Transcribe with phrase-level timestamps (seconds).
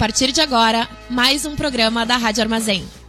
[0.00, 2.99] partir de agora, mais um programa da Rádio Armazém.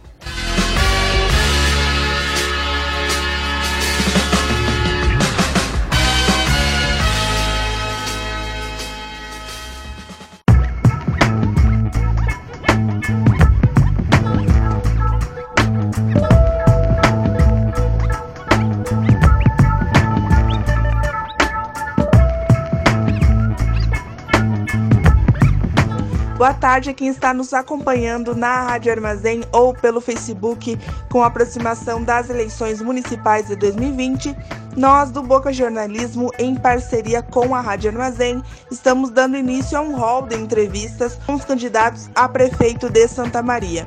[26.42, 30.76] Boa tarde a quem está nos acompanhando na Rádio Armazém ou pelo Facebook
[31.08, 34.36] com a aproximação das eleições municipais de 2020.
[34.76, 38.42] Nós do Boca Jornalismo, em parceria com a Rádio Armazém,
[38.72, 43.40] estamos dando início a um hall de entrevistas com os candidatos a prefeito de Santa
[43.40, 43.86] Maria.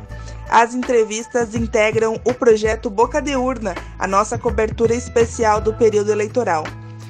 [0.49, 6.63] As entrevistas integram o projeto Boca de Urna, a nossa cobertura especial do período eleitoral.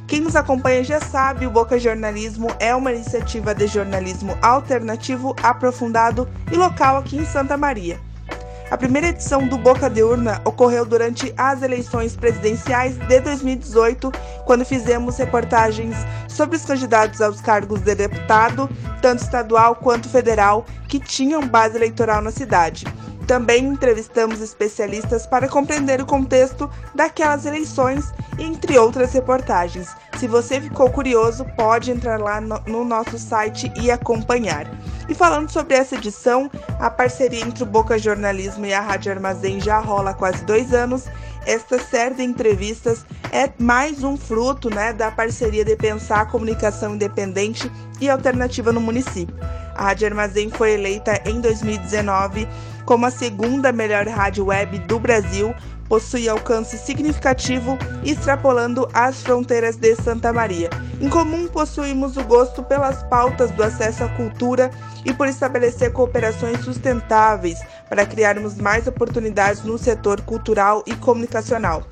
[0.08, 6.30] Quem nos acompanha já sabe, o Boca Jornalismo é uma iniciativa de jornalismo alternativo, aprofundado
[6.52, 8.00] e local aqui em Santa Maria.
[8.70, 14.12] A primeira edição do Boca de Urna ocorreu durante as eleições presidenciais de 2018,
[14.46, 15.96] quando fizemos reportagens
[16.28, 18.70] sobre os candidatos aos cargos de deputado,
[19.02, 22.86] tanto estadual quanto federal, que tinham base eleitoral na cidade.
[23.28, 29.90] Também entrevistamos especialistas para compreender o contexto daquelas eleições, entre outras reportagens.
[30.20, 34.68] Se você ficou curioso, pode entrar lá no, no, nosso site e acompanhar.
[35.10, 39.60] E falando sobre essa edição, a parceria entre o Boca Jornalismo e a Rádio Armazém
[39.60, 41.06] já rola há quase dois anos.
[41.46, 46.96] Esta série de entrevistas é mais um fruto né, da parceria de pensar a comunicação
[46.96, 49.36] independente e alternativa no município.
[49.76, 52.48] A Rádio Armazém foi eleita em 2019
[52.86, 55.54] como a segunda melhor rádio web do Brasil,
[55.88, 60.70] possui alcance significativo, extrapolando as fronteiras de Santa Maria.
[61.00, 64.72] Em comum, possuímos o gosto pelas pautas do acesso à cultura
[65.04, 67.60] e por estabelecer cooperações sustentáveis
[67.90, 71.84] para criarmos mais oportunidades no setor cultural e comunicacional.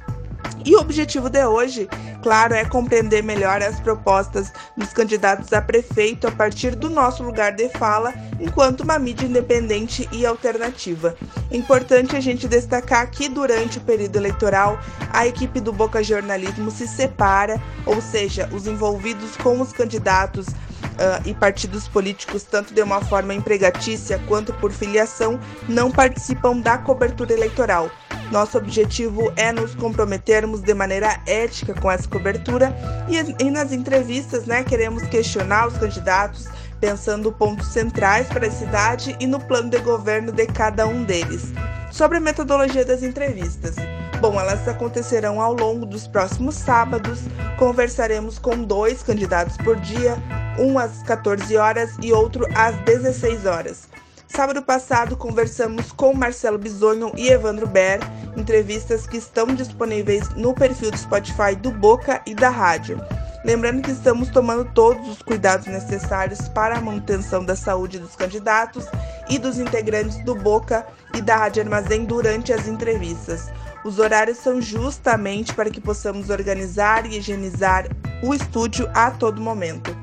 [0.66, 1.90] E o objetivo de hoje,
[2.22, 7.52] claro, é compreender melhor as propostas dos candidatos a prefeito a partir do nosso lugar
[7.52, 11.16] de fala, enquanto uma mídia independente e alternativa.
[11.52, 14.80] É importante a gente destacar que durante o período eleitoral,
[15.12, 20.46] a equipe do Boca Jornalismo se separa, ou seja, os envolvidos com os candidatos
[20.94, 26.78] Uh, e partidos políticos, tanto de uma forma empregatícia quanto por filiação, não participam da
[26.78, 27.90] cobertura eleitoral.
[28.32, 32.76] Nosso objetivo é nos comprometermos de maneira ética com essa cobertura
[33.08, 36.48] e, e nas entrevistas, né, queremos questionar os candidatos
[36.80, 41.54] pensando pontos centrais para a cidade e no plano de governo de cada um deles.
[41.92, 43.76] Sobre a metodologia das entrevistas.
[44.24, 47.24] Bom, elas acontecerão ao longo dos próximos sábados.
[47.60, 50.16] Conversaremos com dois candidatos por dia,
[50.58, 53.90] um às 14 horas e outro às 16 horas.
[54.26, 58.00] Sábado passado conversamos com Marcelo Bisonho e Evandro Ber,
[58.38, 63.02] entrevistas que estão disponíveis no perfil do Spotify do Boca e da rádio.
[63.44, 68.86] Lembrando que estamos tomando todos os cuidados necessários para a manutenção da saúde dos candidatos
[69.30, 73.52] e dos integrantes do Boca e da Rádio Armazém durante as entrevistas.
[73.84, 77.88] Os horários são justamente para que possamos organizar e higienizar
[78.24, 79.96] o estúdio a todo momento.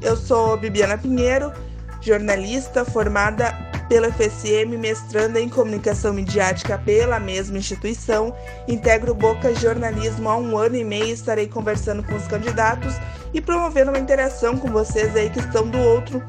[0.00, 1.52] Eu sou Bibiana Pinheiro,
[2.00, 3.52] jornalista formada
[3.88, 8.34] pela FSM, mestranda em comunicação midiática pela mesma instituição.
[8.68, 11.12] Integro Boca Jornalismo há um ano e meio.
[11.12, 12.94] Estarei conversando com os candidatos
[13.32, 16.22] e promovendo uma interação com vocês aí que estão do outro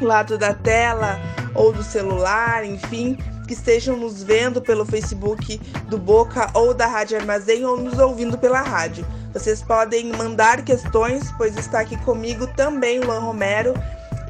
[0.00, 1.18] lado da tela
[1.54, 3.16] ou do celular, enfim,
[3.52, 8.38] que estejam nos vendo pelo Facebook do Boca ou da Rádio Armazém ou nos ouvindo
[8.38, 9.06] pela rádio.
[9.32, 13.74] Vocês podem mandar questões, pois está aqui comigo também o Luan Romero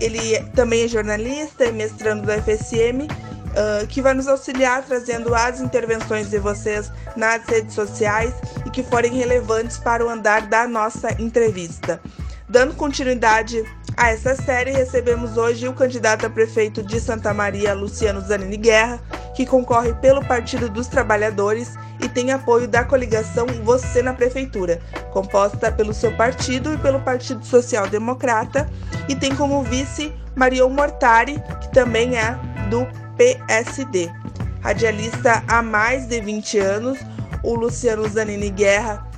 [0.01, 5.61] ele também é jornalista e mestrando da FSM, uh, que vai nos auxiliar trazendo as
[5.61, 8.35] intervenções de vocês nas redes sociais
[8.67, 12.01] e que forem relevantes para o andar da nossa entrevista.
[12.49, 13.65] Dando continuidade
[13.97, 19.01] a essa série, recebemos hoje o candidato a prefeito de Santa Maria, Luciano Zanini Guerra,
[19.35, 24.81] que concorre pelo Partido dos Trabalhadores e tem apoio da coligação Você na Prefeitura,
[25.13, 28.69] composta pelo seu partido e pelo Partido Social Democrata,
[29.09, 32.39] e tem como vice Marion Mortari, que também é
[32.71, 32.87] do
[33.17, 34.11] PSD.
[34.61, 36.99] Radialista há mais de 20 anos,
[37.43, 39.12] o Luciano Zanini Guerra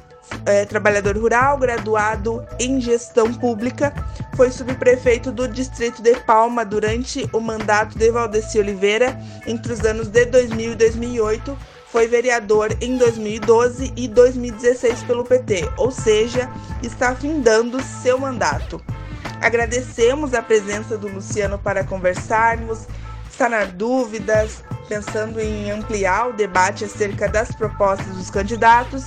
[0.46, 3.92] é, trabalhador rural, graduado em gestão pública,
[4.36, 10.08] foi subprefeito do distrito de Palma durante o mandato de Valdeci Oliveira entre os anos
[10.08, 11.58] de 2000 e 2008.
[11.90, 16.50] Foi vereador em 2012 e 2016 pelo PT, ou seja,
[16.82, 18.82] está findando seu mandato.
[19.40, 22.86] Agradecemos a presença do Luciano para conversarmos,
[23.30, 29.04] sanar dúvidas, pensando em ampliar o debate acerca das propostas dos candidatos.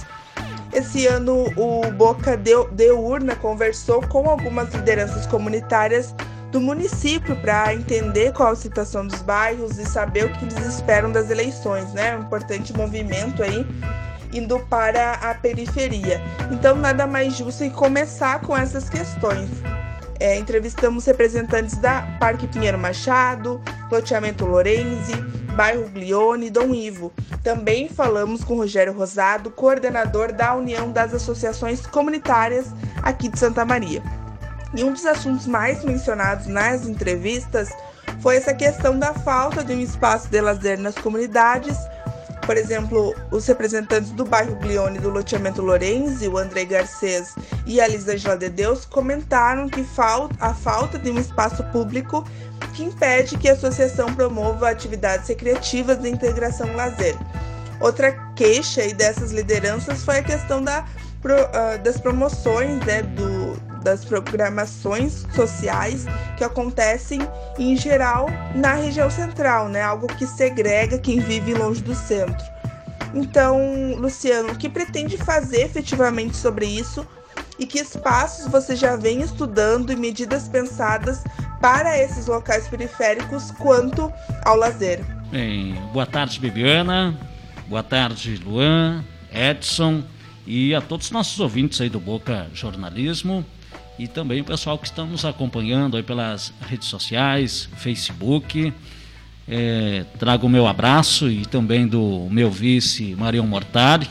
[0.73, 6.13] Esse ano, o Boca de, de Urna conversou com algumas lideranças comunitárias
[6.51, 11.11] do município para entender qual a situação dos bairros e saber o que eles esperam
[11.11, 12.15] das eleições, né?
[12.15, 13.65] Um importante movimento aí
[14.33, 16.21] indo para a periferia.
[16.51, 19.49] Então, nada mais justo que começar com essas questões.
[20.19, 23.61] É, entrevistamos representantes da Parque Pinheiro Machado,
[23.91, 25.13] Loteamento Lorenzi,
[25.57, 27.11] Bairro Glione e Dom Ivo.
[27.43, 32.67] Também falamos com Rogério Rosado, coordenador da União das Associações Comunitárias
[33.01, 34.03] aqui de Santa Maria.
[34.75, 37.69] E um dos assuntos mais mencionados nas entrevistas
[38.19, 41.75] foi essa questão da falta de um espaço de lazer nas comunidades.
[42.47, 47.35] Por exemplo, os representantes do bairro Glione do loteamento Lorenzi, o André Garcês
[47.65, 49.85] e a Lisângela de Deus, comentaram que
[50.39, 52.25] a falta de um espaço público
[52.73, 57.17] que impede que a associação promova atividades recreativas de integração lazer.
[57.81, 60.85] Outra queixa dessas lideranças foi a questão da,
[61.53, 63.36] ah, das promoções né, do,
[63.83, 67.19] das programações sociais que acontecem
[67.57, 69.81] em geral na região central, né?
[69.81, 72.45] Algo que segrega quem vive longe do centro.
[73.13, 77.07] Então, Luciano, o que pretende fazer efetivamente sobre isso
[77.57, 81.23] e que espaços você já vem estudando e medidas pensadas
[81.59, 84.11] para esses locais periféricos quanto
[84.45, 85.03] ao lazer?
[85.31, 87.17] Bem, boa tarde, Bibiana.
[87.67, 90.03] Boa tarde, Luan, Edson
[90.45, 93.45] e a todos os nossos ouvintes aí do Boca Jornalismo
[93.99, 98.73] e também o pessoal que está nos acompanhando aí pelas redes sociais, Facebook.
[99.47, 104.07] É, trago o meu abraço e também do meu vice Marião Mortari.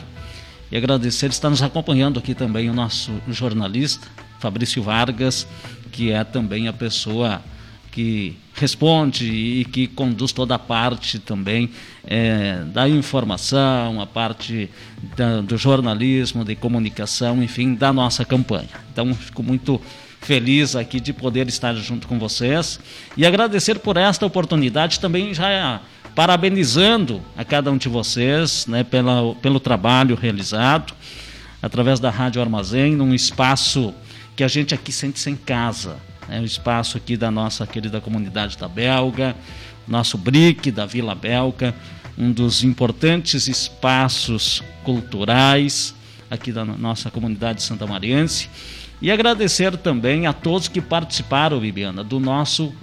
[0.69, 4.07] E agradecer estar nos acompanhando aqui também o nosso jornalista
[4.39, 5.47] Fabrício Vargas,
[5.91, 7.41] que é também a pessoa
[7.97, 11.67] que responde e que conduz toda a parte também
[12.05, 14.69] é, da informação, a parte
[15.15, 18.69] da, do jornalismo, de comunicação, enfim, da nossa campanha.
[18.93, 19.81] Então, fico muito
[20.21, 22.79] feliz aqui de poder estar junto com vocês
[23.17, 25.81] e agradecer por esta oportunidade também já
[26.13, 30.93] parabenizando a cada um de vocês né, pela, pelo trabalho realizado
[31.63, 33.91] através da Rádio Armazém, num espaço
[34.35, 38.57] que a gente aqui sente-se em casa né, o espaço aqui da nossa querida comunidade
[38.57, 39.35] da Belga,
[39.87, 41.73] nosso BRIC da Vila Belga,
[42.17, 45.93] um dos importantes espaços culturais
[46.29, 48.49] aqui da nossa comunidade Santa Mariense.
[49.01, 52.73] E agradecer também a todos que participaram, Bibiana, do nosso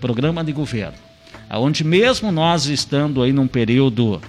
[0.00, 0.98] programa de governo,
[1.52, 4.20] onde mesmo nós estando aí num período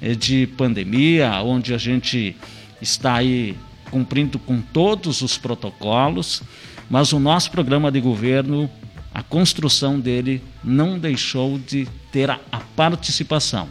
[0.00, 2.34] eh, de pandemia, onde a gente
[2.80, 3.56] está aí
[3.90, 6.42] cumprindo com todos os protocolos,
[6.90, 8.68] mas o nosso programa de governo,
[9.14, 13.68] a construção dele não deixou de ter a, a participação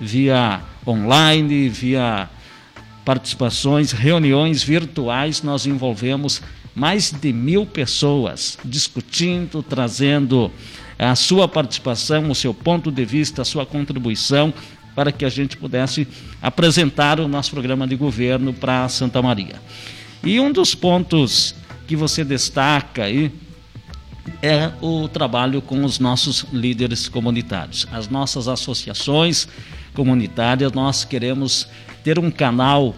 [0.00, 2.30] via online, via
[3.04, 6.40] participações, reuniões virtuais, nós envolvemos
[6.74, 10.50] mais de mil pessoas discutindo, trazendo
[10.98, 14.54] a sua participação, o seu ponto de vista, a sua contribuição
[14.94, 16.06] para que a gente pudesse
[16.40, 19.56] apresentar o nosso programa de governo para Santa Maria.
[20.22, 21.54] E um dos pontos
[21.90, 23.32] que você destaca aí
[24.40, 27.84] é o trabalho com os nossos líderes comunitários.
[27.90, 29.48] As nossas associações
[29.92, 31.66] comunitárias, nós queremos
[32.04, 32.94] ter um canal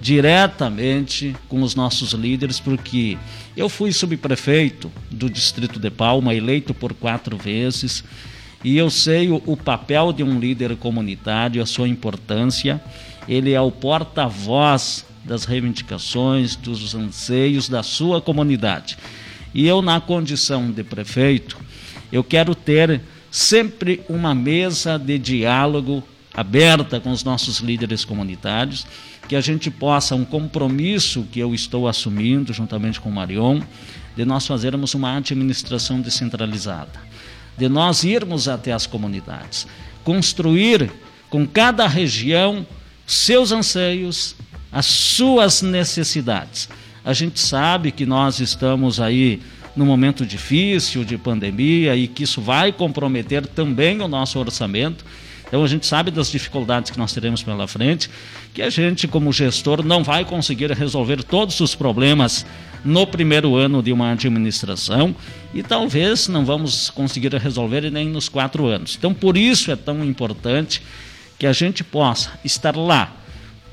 [0.00, 3.16] diretamente com os nossos líderes, porque
[3.56, 8.02] eu fui subprefeito do Distrito de Palma, eleito por quatro vezes,
[8.64, 12.82] e eu sei o, o papel de um líder comunitário, a sua importância.
[13.28, 18.96] Ele é o porta-voz das reivindicações, dos anseios da sua comunidade.
[19.54, 21.58] E eu, na condição de prefeito,
[22.10, 23.00] eu quero ter
[23.30, 26.02] sempre uma mesa de diálogo
[26.34, 28.86] aberta com os nossos líderes comunitários,
[29.28, 33.60] que a gente possa, um compromisso que eu estou assumindo juntamente com o Marion,
[34.16, 37.00] de nós fazermos uma administração descentralizada,
[37.56, 39.66] de nós irmos até as comunidades,
[40.04, 40.90] construir
[41.30, 42.66] com cada região
[43.06, 44.34] seus anseios,
[44.72, 46.68] as suas necessidades.
[47.04, 49.40] A gente sabe que nós estamos aí
[49.76, 55.04] num momento difícil de pandemia e que isso vai comprometer também o nosso orçamento.
[55.46, 58.08] Então a gente sabe das dificuldades que nós teremos pela frente,
[58.54, 62.46] que a gente como gestor não vai conseguir resolver todos os problemas
[62.82, 65.14] no primeiro ano de uma administração
[65.52, 68.96] e talvez não vamos conseguir resolver nem nos quatro anos.
[68.98, 70.80] Então por isso é tão importante
[71.38, 73.21] que a gente possa estar lá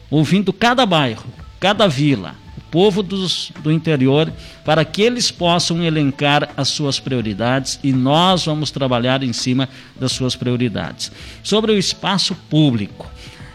[0.10, 1.26] ouvindo cada bairro,
[1.60, 2.36] cada vila,
[2.72, 4.32] povo dos, do interior,
[4.64, 9.68] para que eles possam elencar as suas prioridades e nós vamos trabalhar em cima
[10.00, 11.12] das suas prioridades.
[11.44, 13.10] Sobre o espaço público,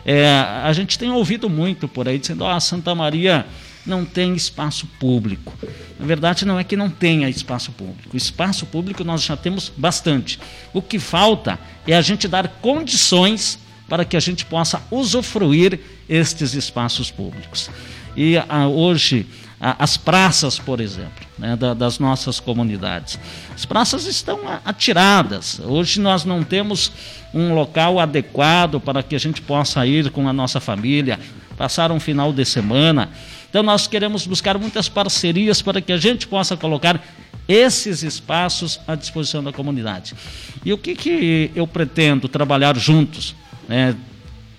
[0.05, 0.27] é,
[0.63, 3.47] a gente tem ouvido muito por aí dizendo: ah, Santa Maria
[3.87, 5.53] não tem espaço público.
[5.99, 8.17] Na verdade, não é que não tenha espaço público.
[8.17, 10.39] Espaço público nós já temos bastante.
[10.73, 16.55] O que falta é a gente dar condições para que a gente possa usufruir estes
[16.55, 17.71] espaços públicos.
[18.17, 19.27] E a, hoje,
[19.61, 23.19] a, as praças, por exemplo, né, da, das nossas comunidades.
[23.55, 25.61] As praças estão atiradas.
[25.61, 26.93] Hoje nós não temos
[27.33, 31.19] um local adequado para que a gente possa ir com a nossa família,
[31.57, 33.11] passar um final de semana.
[33.51, 37.01] Então nós queremos buscar muitas parcerias para que a gente possa colocar
[37.47, 40.15] esses espaços à disposição da comunidade.
[40.65, 43.35] E o que, que eu pretendo trabalhar juntos?
[43.69, 43.95] Né,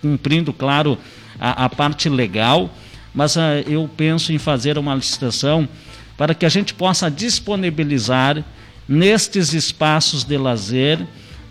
[0.02, 0.98] cumprindo, claro,
[1.40, 2.70] a, a parte legal,
[3.14, 5.68] mas uh, eu penso em fazer uma licitação
[6.18, 8.44] para que a gente possa disponibilizar
[8.88, 11.06] nestes espaços de lazer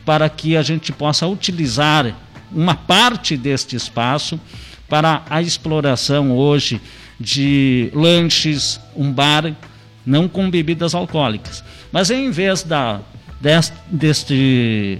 [0.04, 2.14] para que a gente possa utilizar
[2.52, 4.38] uma parte deste espaço
[4.88, 6.80] para a exploração hoje
[7.18, 9.54] de lanches, um bar,
[10.04, 11.64] não com bebidas alcoólicas.
[11.90, 13.00] Mas em vez da
[13.40, 14.98] deste, deste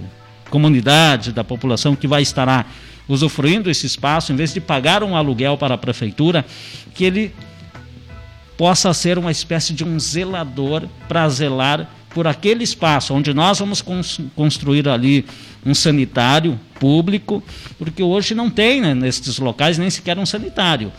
[0.49, 2.69] comunidade, da população que vai estar
[3.07, 6.45] usufruindo esse espaço, em vez de pagar um aluguel para a prefeitura,
[6.93, 7.33] que ele
[8.57, 13.83] possa ser uma espécie de um zelador para zelar por aquele espaço onde nós vamos
[14.33, 15.25] construir ali
[15.65, 17.43] um sanitário público,
[17.77, 20.91] porque hoje não tem né, nesses locais nem sequer um sanitário.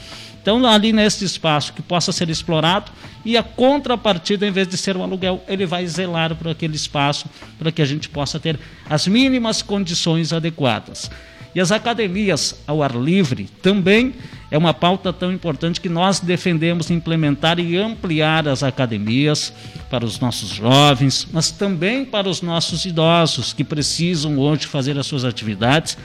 [0.47, 2.93] Então, ali nesse espaço que possa ser explorado
[3.25, 7.29] e a contrapartida, em vez de ser um aluguel, ele vai zelar por aquele espaço
[7.59, 8.57] para que a gente possa ter
[8.89, 11.11] as mínimas condições adequadas.
[11.53, 14.15] E as academias ao ar livre também
[14.49, 19.53] é uma pauta tão importante que nós defendemos implementar e ampliar as academias
[19.91, 25.09] para os nossos jovens, mas também para os nossos idosos que precisam hoje fazer as
[25.09, 25.99] suas atividades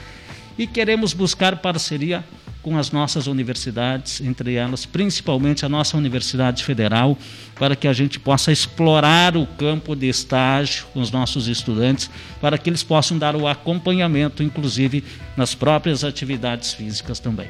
[0.58, 2.24] e queremos buscar parceria
[2.62, 7.18] com as nossas universidades, entre elas principalmente a nossa Universidade Federal,
[7.56, 12.08] para que a gente possa explorar o campo de estágio com os nossos estudantes,
[12.40, 15.04] para que eles possam dar o acompanhamento, inclusive
[15.36, 17.48] nas próprias atividades físicas também.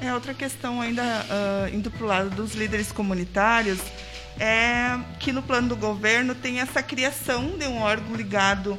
[0.00, 3.78] É outra questão ainda uh, indo para o lado dos líderes comunitários
[4.38, 8.78] é que no plano do governo tem essa criação de um órgão ligado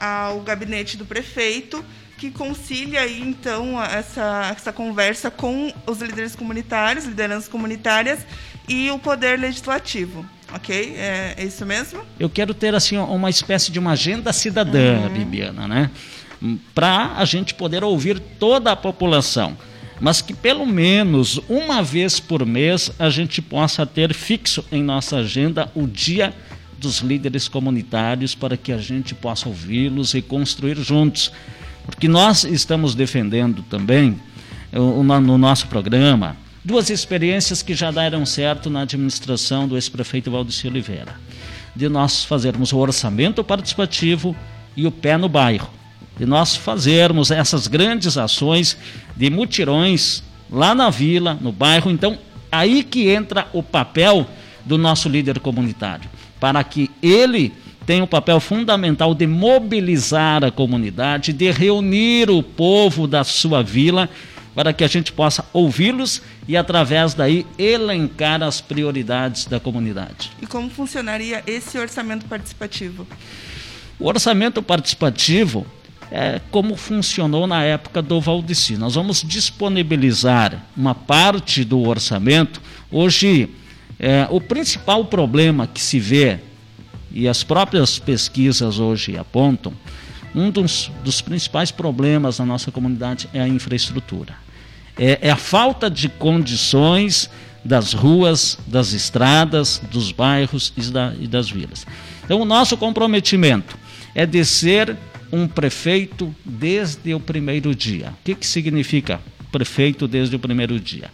[0.00, 1.84] ao gabinete do prefeito
[2.16, 8.20] que concilia aí então essa, essa conversa com os líderes comunitários, lideranças comunitárias
[8.68, 10.24] e o poder legislativo.
[10.52, 10.94] Ok?
[10.96, 12.00] É, é isso mesmo?
[12.18, 15.08] Eu quero ter assim uma espécie de uma agenda cidadã, uhum.
[15.08, 15.90] Bibiana, né?
[16.74, 19.56] Para a gente poder ouvir toda a população
[20.00, 25.18] mas que pelo menos uma vez por mês a gente possa ter fixo em nossa
[25.18, 26.34] agenda o dia
[26.78, 31.32] dos líderes comunitários para que a gente possa ouvi-los e construir juntos.
[31.86, 34.20] Porque nós estamos defendendo também,
[34.72, 41.14] no nosso programa, duas experiências que já deram certo na administração do ex-prefeito Valdeci Oliveira.
[41.74, 44.36] De nós fazermos o orçamento participativo
[44.76, 45.70] e o pé no bairro.
[46.18, 48.76] De nós fazermos essas grandes ações
[49.14, 51.90] de mutirões lá na vila, no bairro.
[51.90, 52.18] Então,
[52.50, 54.26] aí que entra o papel
[54.64, 57.52] do nosso líder comunitário, para que ele
[57.86, 64.10] tem um papel fundamental de mobilizar a comunidade, de reunir o povo da sua vila
[64.56, 70.32] para que a gente possa ouvi-los e através daí elencar as prioridades da comunidade.
[70.42, 73.06] E como funcionaria esse orçamento participativo?
[74.00, 75.64] O orçamento participativo
[76.10, 78.76] é como funcionou na época do Valdeci.
[78.76, 82.60] Nós vamos disponibilizar uma parte do orçamento.
[82.90, 83.50] Hoje,
[83.98, 86.40] é, o principal problema que se vê
[87.16, 89.72] e as próprias pesquisas hoje apontam,
[90.34, 94.34] um dos, dos principais problemas na nossa comunidade é a infraestrutura.
[94.98, 97.30] É, é a falta de condições
[97.64, 101.86] das ruas, das estradas, dos bairros e, da, e das vilas.
[102.22, 103.78] Então, o nosso comprometimento
[104.14, 104.94] é de ser
[105.32, 108.10] um prefeito desde o primeiro dia.
[108.10, 111.10] O que, que significa prefeito desde o primeiro dia?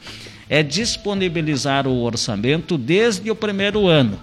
[0.49, 4.18] É disponibilizar o orçamento desde o primeiro ano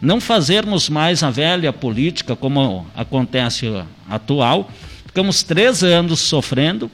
[0.00, 3.66] não fazermos mais a velha política como acontece
[4.08, 4.70] atual.
[5.06, 6.90] Ficamos três anos sofrendo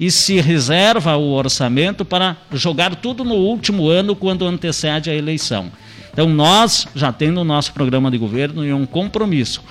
[0.00, 5.70] e se reserva o orçamento para jogar tudo no último ano, quando antecede a eleição.
[6.12, 9.62] Então, nós já temos no nosso programa de governo um compromisso.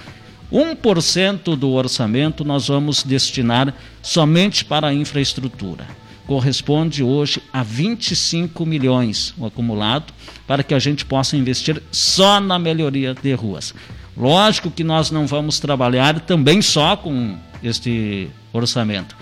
[0.51, 5.85] 1% do orçamento nós vamos destinar somente para a infraestrutura.
[6.27, 10.13] Corresponde hoje a 25 milhões o acumulado
[10.45, 13.73] para que a gente possa investir só na melhoria de ruas.
[14.15, 19.15] Lógico que nós não vamos trabalhar também só com este orçamento.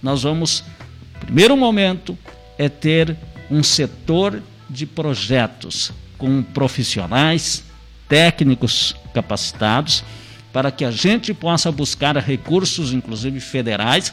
[0.00, 0.64] Nós vamos,
[1.20, 2.16] primeiro momento,
[2.56, 3.16] é ter
[3.50, 4.40] um setor
[4.70, 7.64] de projetos com profissionais,
[8.08, 10.04] técnicos capacitados,
[10.52, 14.12] para que a gente possa buscar recursos, inclusive federais,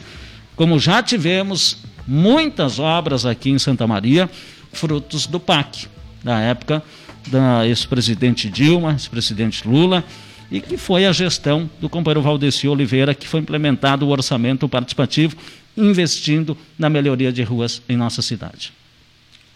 [0.56, 1.78] como já tivemos
[2.10, 4.28] muitas obras aqui em Santa Maria,
[4.72, 5.86] frutos do PAC,
[6.24, 6.82] da época
[7.28, 10.02] da ex-presidente Dilma, ex-presidente Lula,
[10.50, 15.36] e que foi a gestão do companheiro Valdeci Oliveira que foi implementado o orçamento participativo,
[15.76, 18.72] investindo na melhoria de ruas em nossa cidade.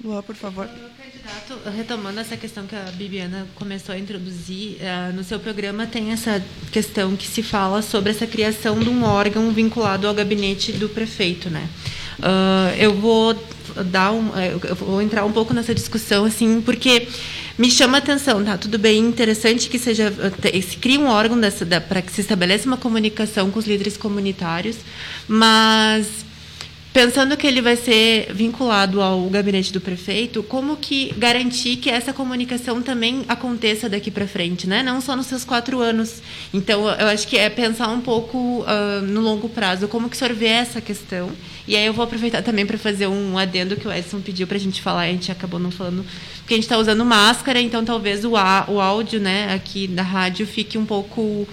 [0.03, 0.69] Lua, por favor.
[0.69, 6.13] Candidato, retomando essa questão que a Bibiana começou a introduzir, uh, no seu programa tem
[6.13, 10.89] essa questão que se fala sobre essa criação de um órgão vinculado ao gabinete do
[10.89, 11.69] prefeito, né?
[12.19, 13.35] Uh, eu vou
[13.87, 17.09] dar um, eh, eu vou entrar um pouco nessa discussão assim, porque
[17.59, 18.57] me chama a atenção, tá?
[18.57, 20.13] Tudo bem, interessante que seja
[20.63, 21.39] se cria um órgão
[21.89, 24.77] para que se estabeleça uma comunicação com os líderes comunitários,
[25.27, 26.25] mas
[26.95, 32.13] pensando que ele vai ser vinculado ao gabinete do prefeito, como que garantir que essa
[32.13, 34.81] comunicação também aconteça daqui para frente, né?
[34.81, 36.23] Não só nos seus quatro anos.
[36.53, 40.19] Então, eu acho que é pensar um pouco uh, no longo prazo, como que o
[40.19, 41.33] senhor vê essa questão.
[41.67, 44.57] E aí eu vou aproveitar também para fazer um adendo que o Edson pediu para
[44.57, 46.07] a gente falar, a gente acabou não falando,
[46.39, 50.47] porque a gente está usando máscara, então talvez o, o áudio, né, aqui da rádio
[50.47, 51.45] fique um pouco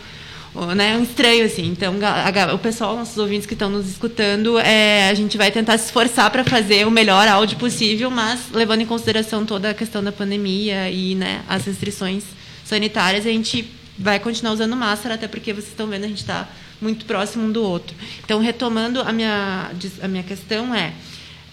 [0.75, 1.67] né, um estranho assim.
[1.67, 5.51] Então, a, a, o pessoal, nossos ouvintes que estão nos escutando, é, a gente vai
[5.51, 9.74] tentar se esforçar para fazer o melhor áudio possível, mas levando em consideração toda a
[9.74, 12.24] questão da pandemia e né, as restrições
[12.65, 16.48] sanitárias, a gente vai continuar usando máscara, até porque vocês estão vendo a gente está
[16.81, 17.96] muito próximo um do outro.
[18.24, 20.93] Então, retomando a minha a minha questão é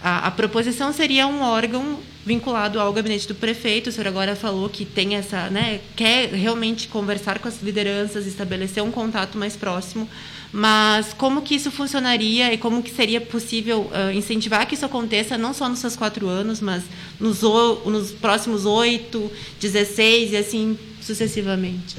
[0.01, 1.99] a, a, proposição seria um órgão
[2.29, 3.89] vinculado ao gabinete do prefeito.
[3.89, 8.83] O senhor agora falou que tem essa, né, quer realmente conversar com as lideranças, estabelecer
[8.83, 10.07] um contato mais próximo.
[10.53, 15.37] Mas como que isso funcionaria e como que seria possível uh, incentivar que isso aconteça
[15.39, 16.83] não só nos seus quatro anos, mas
[17.19, 17.41] nos,
[17.85, 21.97] nos próximos oito, dezesseis e assim sucessivamente?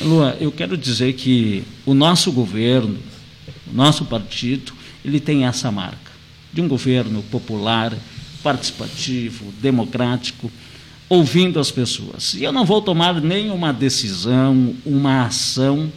[0.00, 2.98] Lua, eu quero dizer que o nosso governo,
[3.72, 4.72] o nosso partido,
[5.04, 6.12] ele tem essa marca
[6.52, 7.92] de um governo popular,
[8.46, 10.52] participativo, democrático,
[11.08, 12.34] ouvindo as pessoas.
[12.34, 15.92] E eu não vou tomar nenhuma decisão, uma ação,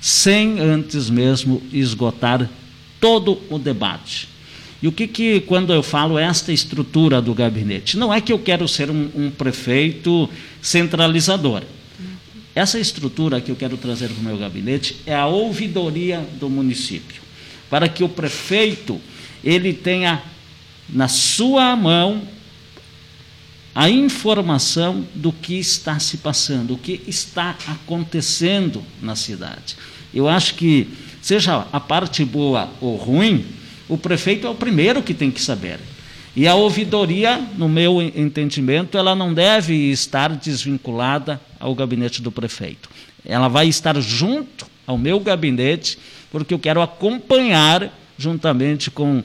[0.00, 2.48] sem antes mesmo esgotar
[2.98, 4.30] todo o debate.
[4.80, 7.98] E o que, que quando eu falo esta estrutura do gabinete?
[7.98, 10.26] Não é que eu quero ser um, um prefeito
[10.62, 11.64] centralizador.
[12.54, 17.20] Essa estrutura que eu quero trazer para o meu gabinete é a ouvidoria do município,
[17.68, 18.98] para que o prefeito
[19.44, 20.22] ele tenha
[20.92, 22.22] na sua mão
[23.74, 29.76] a informação do que está se passando, o que está acontecendo na cidade.
[30.12, 30.88] Eu acho que,
[31.22, 33.44] seja a parte boa ou ruim,
[33.88, 35.78] o prefeito é o primeiro que tem que saber.
[36.34, 42.88] E a ouvidoria, no meu entendimento, ela não deve estar desvinculada ao gabinete do prefeito.
[43.24, 45.98] Ela vai estar junto ao meu gabinete,
[46.30, 49.22] porque eu quero acompanhar juntamente com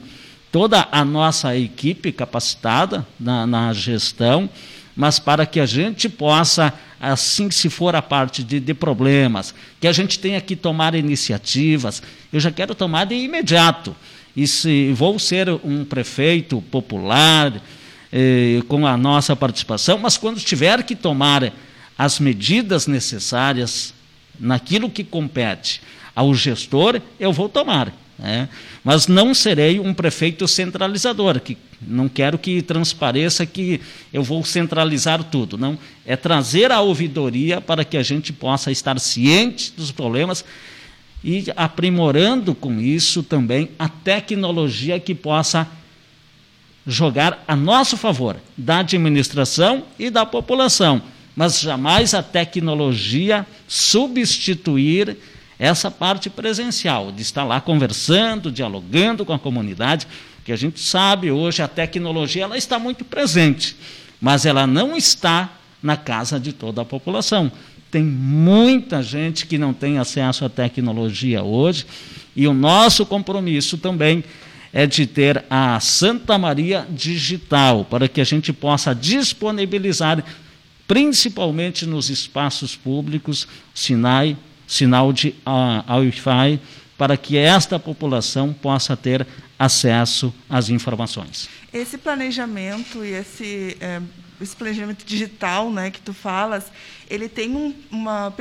[0.56, 4.48] toda a nossa equipe capacitada na, na gestão,
[4.96, 9.54] mas para que a gente possa, assim que se for a parte de, de, problemas,
[9.78, 13.94] que a gente tenha que tomar iniciativas, eu já quero tomar de imediato.
[14.34, 17.52] E se vou ser um prefeito popular,
[18.10, 21.52] eh, com a nossa participação, mas quando tiver que tomar
[21.98, 23.92] as medidas necessárias
[24.40, 25.82] naquilo que compete
[26.14, 27.92] ao gestor, eu vou tomar.
[28.18, 28.48] Né?
[28.82, 33.80] Mas não serei um prefeito centralizador, que não quero que transpareça que
[34.12, 35.58] eu vou centralizar tudo.
[35.58, 40.44] Não, é trazer a ouvidoria para que a gente possa estar ciente dos problemas
[41.22, 45.68] e aprimorando com isso também a tecnologia que possa
[46.86, 51.02] jogar a nosso favor, da administração e da população,
[51.34, 55.16] mas jamais a tecnologia substituir
[55.58, 60.06] essa parte presencial, de estar lá conversando, dialogando com a comunidade,
[60.44, 63.76] que a gente sabe hoje a tecnologia ela está muito presente,
[64.20, 65.50] mas ela não está
[65.82, 67.50] na casa de toda a população.
[67.90, 71.86] Tem muita gente que não tem acesso à tecnologia hoje,
[72.34, 74.22] e o nosso compromisso também
[74.72, 80.22] é de ter a Santa Maria Digital, para que a gente possa disponibilizar,
[80.86, 85.34] principalmente nos espaços públicos, sinais sinal de
[85.88, 86.60] Wi-Fi
[86.98, 89.26] para que esta população possa ter
[89.58, 91.48] acesso às informações.
[91.72, 94.00] Esse planejamento e esse, é,
[94.40, 96.64] esse planejamento digital né, que tu falas,
[97.08, 98.32] ele tem um, uma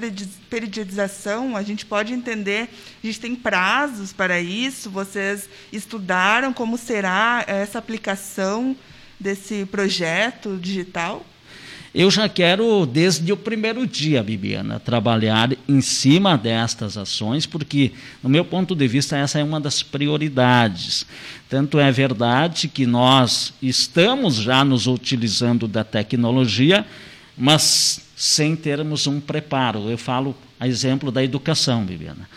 [0.49, 2.69] periodização, a gente pode entender,
[3.03, 8.75] a gente tem prazos para isso, vocês estudaram como será essa aplicação
[9.19, 11.25] desse projeto digital?
[11.97, 18.27] Eu já quero, desde o primeiro dia, Bibiana, trabalhar em cima destas ações, porque, no
[18.27, 21.05] meu ponto de vista, essa é uma das prioridades.
[21.47, 26.85] Tanto é verdade que nós estamos já nos utilizando da tecnologia,
[27.37, 29.89] mas sem termos um preparo.
[29.89, 32.27] Eu falo a exemplo da educação, Bibiana.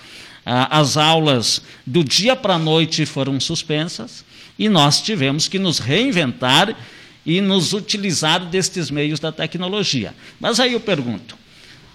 [0.46, 4.24] As aulas do dia para a noite foram suspensas
[4.56, 6.76] e nós tivemos que nos reinventar
[7.28, 10.14] e nos utilizar destes meios da tecnologia.
[10.40, 11.36] Mas aí eu pergunto: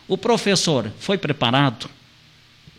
[0.08, 1.90] o professor foi preparado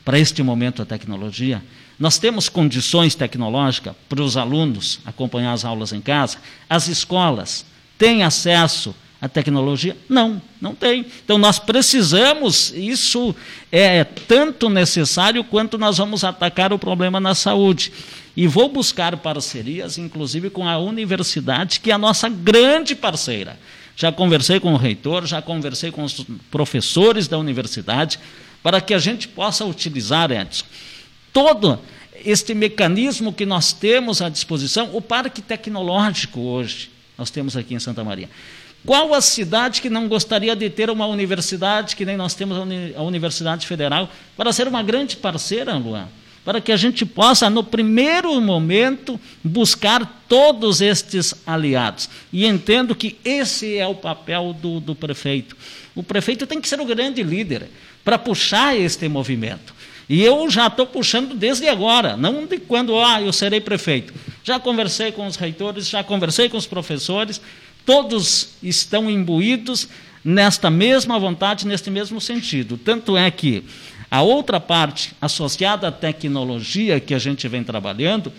[0.04, 1.60] para este momento da tecnologia?
[1.98, 6.38] Nós temos condições tecnológicas para os alunos acompanhar as aulas em casa?
[6.70, 7.66] As escolas
[7.98, 9.96] têm acesso à tecnologia?
[10.08, 11.06] Não, não tem.
[11.24, 13.34] Então nós precisamos, isso
[13.72, 17.92] é tanto necessário quanto nós vamos atacar o problema na saúde.
[18.36, 23.58] E vou buscar parcerias, inclusive com a universidade, que é a nossa grande parceira.
[23.96, 28.18] Já conversei com o reitor, já conversei com os professores da universidade,
[28.62, 30.64] para que a gente possa utilizar, Edson,
[31.32, 31.78] todo
[32.24, 37.78] este mecanismo que nós temos à disposição, o parque tecnológico hoje, nós temos aqui em
[37.78, 38.28] Santa Maria.
[38.84, 42.56] Qual a cidade que não gostaria de ter uma universidade, que nem nós temos
[42.96, 46.08] a Universidade Federal, para ser uma grande parceira, Luan?
[46.44, 52.08] Para que a gente possa, no primeiro momento, buscar todos estes aliados.
[52.32, 55.56] E entendo que esse é o papel do, do prefeito.
[55.94, 57.68] O prefeito tem que ser o grande líder
[58.04, 59.74] para puxar este movimento.
[60.08, 64.12] E eu já estou puxando desde agora, não de quando ah, eu serei prefeito.
[64.42, 67.40] Já conversei com os reitores, já conversei com os professores,
[67.86, 69.88] todos estão imbuídos
[70.22, 72.76] nesta mesma vontade, neste mesmo sentido.
[72.76, 73.64] Tanto é que
[74.14, 78.32] a outra parte associada à tecnologia que a gente vem trabalhando,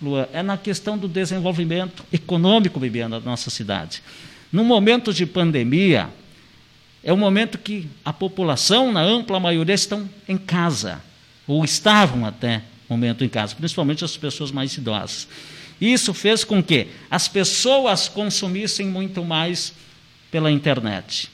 [0.00, 4.02] Lua, é na questão do desenvolvimento econômico, Bibiana, da nossa cidade.
[4.50, 6.08] No momento de pandemia,
[7.02, 11.02] é um momento que a população, na ampla maioria, estão em casa,
[11.46, 15.28] ou estavam até momento em casa, principalmente as pessoas mais idosas.
[15.78, 19.74] Isso fez com que as pessoas consumissem muito mais
[20.30, 21.28] pela internet.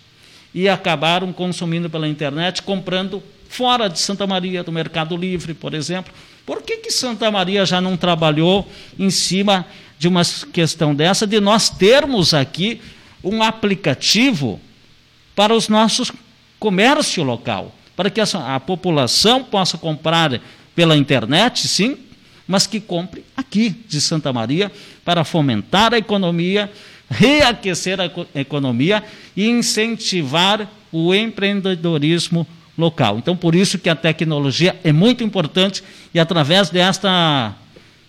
[0.53, 6.15] E acabaram consumindo pela internet, comprando fora de Santa Maria, do Mercado Livre, por exemplo.
[6.47, 9.67] Por que, que Santa Maria já não trabalhou em cima
[9.99, 12.81] de uma questão dessa, de nós termos aqui
[13.25, 14.61] um aplicativo
[15.35, 16.13] para os nossos
[16.61, 20.41] comércio local, para que a, a população possa comprar
[20.75, 21.99] pela internet, sim,
[22.47, 24.71] mas que compre aqui de Santa Maria
[25.05, 26.71] para fomentar a economia,
[27.11, 28.09] reaquecer a
[28.39, 29.03] economia
[29.37, 32.60] e incentivar o empreendedorismo local.
[33.19, 35.83] Então, por isso que a tecnologia é muito importante
[36.15, 37.55] e através desta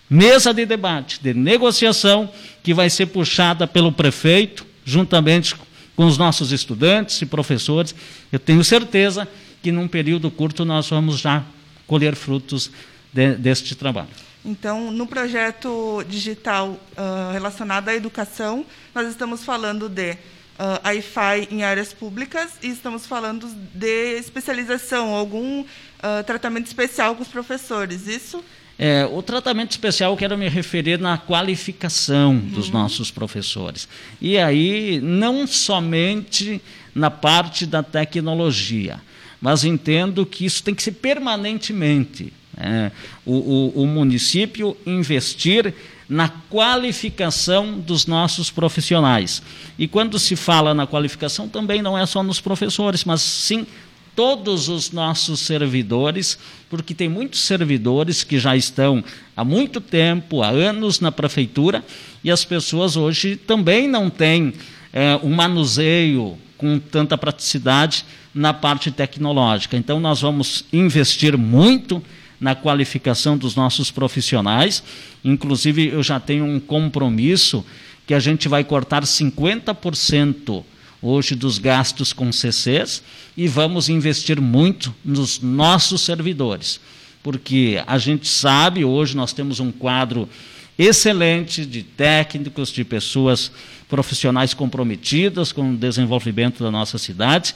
[0.08, 2.30] mesa de debate, de negociação,
[2.62, 5.54] que vai ser puxada pelo prefeito, juntamente
[5.96, 7.94] com os nossos estudantes e professores,
[8.30, 9.26] eu tenho certeza
[9.62, 11.42] que num período curto nós vamos já
[11.86, 12.70] colher frutos
[13.12, 14.08] de, deste trabalho.
[14.44, 20.16] Então, no projeto digital uh, relacionado à educação, nós estamos falando de
[20.58, 27.22] uh, IFI em áreas públicas e estamos falando de especialização, algum uh, tratamento especial com
[27.22, 28.42] os professores, isso?
[28.78, 32.72] É, o tratamento especial quero me referir na qualificação dos uhum.
[32.72, 33.86] nossos professores.
[34.20, 36.60] E aí, não somente
[36.94, 39.00] na parte da tecnologia,
[39.40, 42.32] mas entendo que isso tem que ser permanentemente.
[42.56, 42.90] É,
[43.24, 45.74] o, o, o município investir
[46.08, 49.42] na qualificação dos nossos profissionais.
[49.78, 53.66] E quando se fala na qualificação, também não é só nos professores, mas sim
[54.14, 56.38] todos os nossos servidores,
[56.68, 59.02] porque tem muitos servidores que já estão
[59.36, 61.82] há muito tempo, há anos na prefeitura,
[62.22, 64.52] e as pessoas hoje também não têm
[64.92, 69.76] é, um manuseio com tanta praticidade na parte tecnológica.
[69.76, 72.02] Então, nós vamos investir muito
[72.42, 74.82] na qualificação dos nossos profissionais.
[75.24, 77.64] Inclusive, eu já tenho um compromisso
[78.04, 80.64] que a gente vai cortar 50%
[81.00, 83.00] hoje dos gastos com CCs
[83.36, 86.80] e vamos investir muito nos nossos servidores.
[87.22, 90.28] Porque a gente sabe, hoje nós temos um quadro
[90.76, 93.52] excelente de técnicos, de pessoas
[93.88, 97.54] profissionais comprometidas com o desenvolvimento da nossa cidade.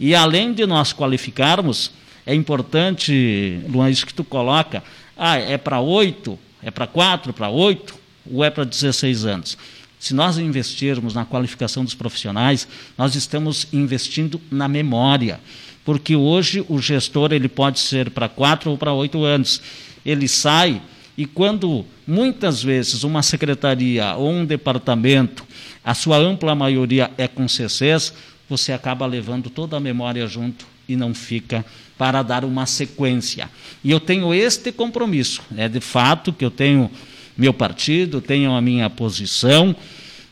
[0.00, 1.92] E além de nós qualificarmos,
[2.26, 4.82] É importante, Luan, isso que tu coloca.
[5.16, 7.94] Ah, é para oito, é para quatro, para oito,
[8.30, 9.56] ou é para 16 anos?
[9.98, 12.66] Se nós investirmos na qualificação dos profissionais,
[12.98, 15.40] nós estamos investindo na memória,
[15.84, 19.62] porque hoje o gestor ele pode ser para quatro ou para oito anos.
[20.04, 20.82] Ele sai
[21.16, 25.46] e quando muitas vezes uma secretaria ou um departamento,
[25.82, 28.12] a sua ampla maioria é com CCs,
[28.48, 31.64] você acaba levando toda a memória junto e não fica
[31.98, 33.50] para dar uma sequência.
[33.82, 36.90] E eu tenho este compromisso, é de fato que eu tenho
[37.36, 39.74] meu partido, tenho a minha posição,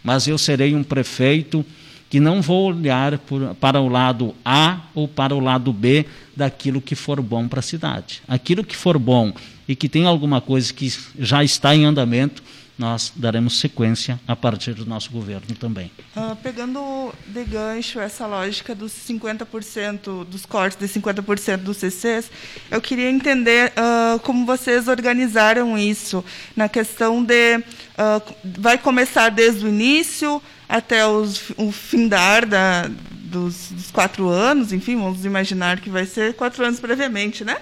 [0.03, 1.65] mas eu serei um prefeito
[2.09, 6.81] que não vou olhar por, para o lado A ou para o lado B daquilo
[6.81, 8.23] que for bom para a cidade.
[8.29, 9.33] Aquilo que for bom
[9.67, 12.43] e que tem alguma coisa que já está em andamento,
[12.79, 15.91] nós daremos sequência a partir do nosso governo também.
[16.17, 22.31] Uh, pegando de gancho essa lógica dos 50%, dos cortes de 50% dos CCs,
[22.71, 26.25] eu queria entender uh, como vocês organizaram isso
[26.57, 32.91] na questão de uh, vai começar desde o início até os, o findar da,
[33.35, 37.57] dos, dos quatro anos, enfim, vamos imaginar que vai ser quatro anos previamente, né?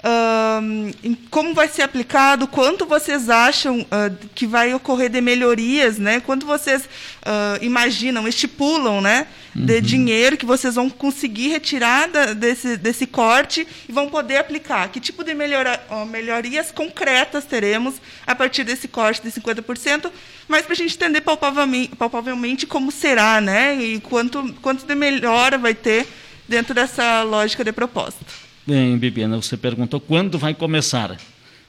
[0.00, 6.20] Uh, como vai ser aplicado, quanto vocês acham uh, que vai ocorrer de melhorias, né?
[6.20, 9.26] Quanto vocês uh, imaginam, estipulam, né?
[9.54, 9.80] De uhum.
[9.80, 14.88] dinheiro que vocês vão conseguir retirar da, desse, desse corte e vão poder aplicar.
[14.88, 20.10] Que tipo de melhora, melhorias concretas teremos a partir desse corte de 50%,
[20.48, 23.74] mas para a gente entender palpavelmente, palpavelmente como será, né?
[23.74, 26.06] E quanto, quanto de melhora vai ter
[26.48, 28.49] dentro dessa lógica de proposta.
[28.66, 31.16] Bem, Bibiana, você perguntou quando vai começar.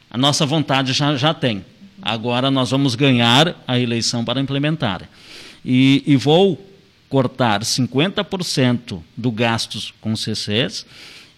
[0.10, 1.66] A nossa vontade já, já tem.
[2.02, 5.10] Agora nós vamos ganhar a eleição para implementar.
[5.64, 6.60] E, e vou
[7.08, 10.86] cortar 50% do gastos com CCs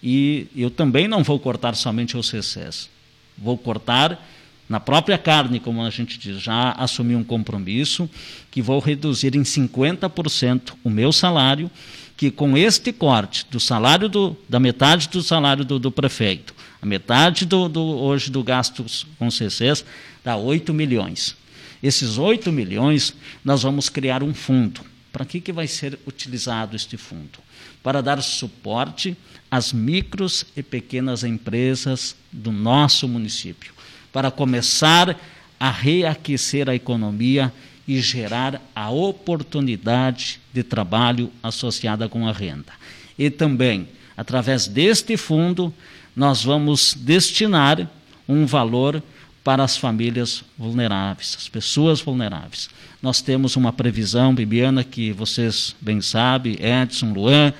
[0.02, 2.90] e eu também não vou cortar somente os CCs.
[3.38, 4.20] Vou cortar
[4.68, 8.10] na própria carne, como a gente diz, já assumi um compromisso
[8.50, 11.70] que vou reduzir em 50% o meu salário
[12.16, 16.86] que com este corte do salário do, da metade do salário do, do prefeito, a
[16.86, 18.84] metade do, do, hoje do gasto
[19.18, 19.84] com CCs,
[20.22, 21.36] dá 8 milhões.
[21.82, 24.80] Esses 8 milhões, nós vamos criar um fundo.
[25.12, 27.38] Para que, que vai ser utilizado este fundo?
[27.82, 29.16] Para dar suporte
[29.50, 33.72] às micros e pequenas empresas do nosso município,
[34.12, 35.18] para começar
[35.58, 37.52] a reaquecer a economia
[37.86, 42.72] e gerar a oportunidade de trabalho associada com a renda.
[43.18, 45.72] E também, através deste fundo,
[46.16, 47.88] nós vamos destinar
[48.28, 49.02] um valor
[49.42, 52.70] para as famílias vulneráveis, as pessoas vulneráveis.
[53.02, 57.52] Nós temos uma previsão, Bibiana, que vocês bem sabem, Edson, Luan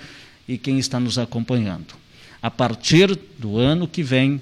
[0.48, 1.94] e quem está nos acompanhando.
[2.40, 4.40] A partir do ano que vem,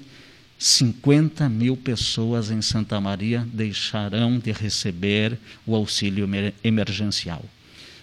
[0.63, 6.25] 50 mil pessoas em Santa Maria deixarão de receber o auxílio
[6.63, 7.43] emergencial.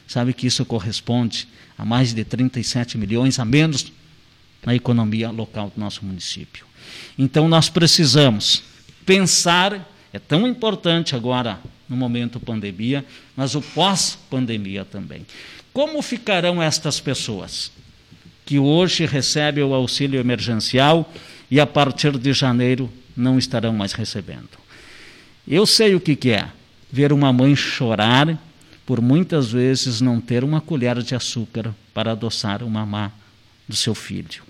[0.07, 3.91] Sabe que isso corresponde a mais de 37 milhões a menos
[4.63, 6.67] na economia local do nosso município.
[7.19, 8.63] Então nós precisamos
[9.07, 15.25] pensar, é tão importante agora no momento pandemia, mas o pós-pandemia também.
[15.73, 17.73] Como ficarão estas pessoas
[18.45, 21.11] que hoje recebem o auxílio emergencial
[21.51, 24.49] e a partir de janeiro não estarão mais recebendo.
[25.47, 26.49] Eu sei o que, que é
[26.93, 28.39] ver uma mãe chorar
[28.87, 33.13] por muitas vezes não ter uma colher de açúcar para adoçar o mamá
[33.69, 34.43] do seu filho.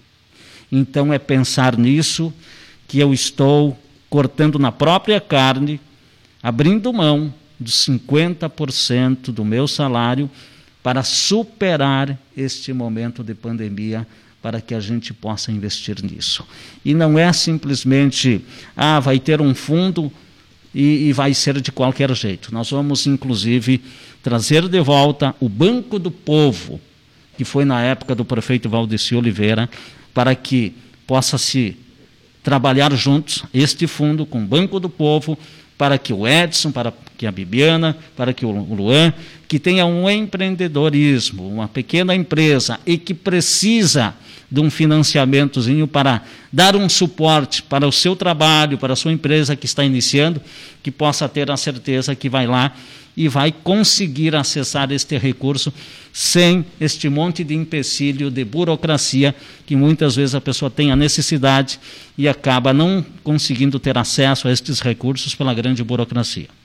[0.71, 2.33] Então é pensar nisso
[2.87, 5.81] que eu estou cortando na própria carne,
[6.43, 10.31] abrindo mão dos 50% do meu salário
[10.83, 14.07] para superar este momento de pandemia
[14.43, 16.47] para que a gente possa investir nisso.
[16.85, 18.45] E não é simplesmente,
[18.77, 20.11] ah, vai ter um fundo
[20.75, 22.53] e, e, vai ser de qualquer jeito.
[22.55, 23.83] Nós vamos, inclusive,
[24.23, 26.81] trazer de volta o Banco do Povo,
[27.37, 29.69] que foi na época do prefeito Valdeci Oliveira,
[30.15, 30.75] para que
[31.07, 31.77] possa se
[32.43, 35.37] trabalhar juntos este fundo com o Banco do Povo,
[35.77, 39.13] para que o Edson, para que a Bibiana, para que o Luan,
[39.47, 44.15] que tenha um empreendedorismo, uma pequena empresa e que precisa
[44.51, 49.55] de um financiamentozinho para dar um suporte para o seu trabalho, para a sua empresa
[49.55, 50.41] que está iniciando,
[50.83, 52.73] que possa ter a certeza que vai lá
[53.15, 55.71] e vai conseguir acessar este recurso
[56.15, 59.35] sem este monte de empecilho de burocracia
[59.67, 61.79] que muitas vezes a pessoa tem a necessidade
[62.17, 66.60] e acaba não conseguindo ter acesso a estes recursos pela grande burocracia.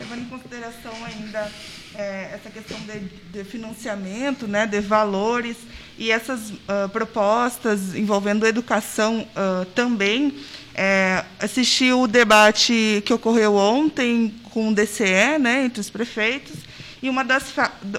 [0.00, 1.52] Levando em consideração ainda
[1.94, 5.58] é, essa questão de, de financiamento, né, de valores,
[5.98, 10.38] e essas uh, propostas envolvendo educação uh, também.
[10.74, 16.56] É, assisti o debate que ocorreu ontem com o DCE, né, entre os prefeitos,
[17.02, 17.44] e uma das,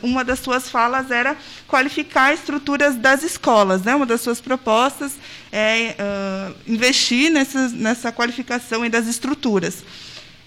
[0.02, 1.38] uma das suas falas era
[1.68, 3.84] qualificar estruturas das escolas.
[3.84, 3.96] Né?
[3.96, 5.14] Uma das suas propostas
[5.52, 9.84] é uh, investir nessa, nessa qualificação das estruturas.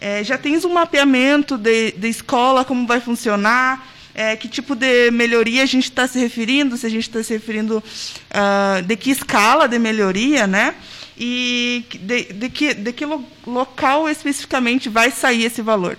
[0.05, 5.63] É, já tens um mapeamento de escola, como vai funcionar, é, que tipo de melhoria
[5.63, 9.67] a gente está se referindo, se a gente está se referindo uh, de que escala
[9.67, 10.75] de melhoria, né?
[11.19, 13.07] E de, de que, de que
[13.47, 15.97] local especificamente vai sair esse valor.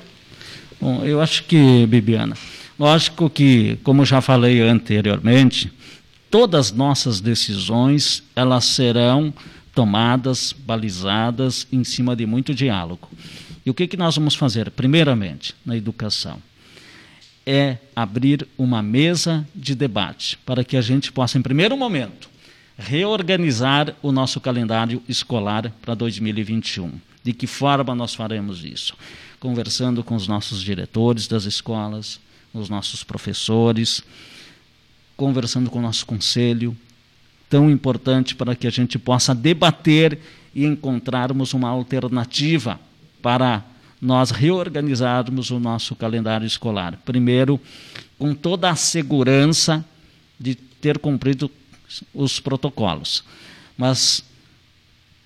[0.79, 2.37] Bom, eu acho que, Bibiana,
[2.77, 5.73] lógico que, como já falei anteriormente,
[6.29, 9.33] todas nossas decisões elas serão
[9.73, 13.09] tomadas, balizadas em cima de muito diálogo.
[13.65, 14.69] E o que, que nós vamos fazer?
[14.71, 16.41] Primeiramente, na educação,
[17.45, 22.29] é abrir uma mesa de debate para que a gente possa, em primeiro momento,
[22.77, 26.91] reorganizar o nosso calendário escolar para 2021.
[27.23, 28.95] De que forma nós faremos isso?
[29.45, 32.19] conversando com os nossos diretores das escolas,
[32.51, 34.01] os nossos professores,
[35.15, 36.75] conversando com o nosso conselho,
[37.47, 40.17] tão importante para que a gente possa debater
[40.53, 42.79] e encontrarmos uma alternativa
[43.25, 43.63] para
[43.99, 46.95] nós reorganizarmos o nosso calendário escolar.
[47.03, 47.59] Primeiro,
[48.19, 49.83] com toda a segurança
[50.39, 51.49] de ter cumprido
[52.13, 53.23] os protocolos,
[53.75, 54.23] mas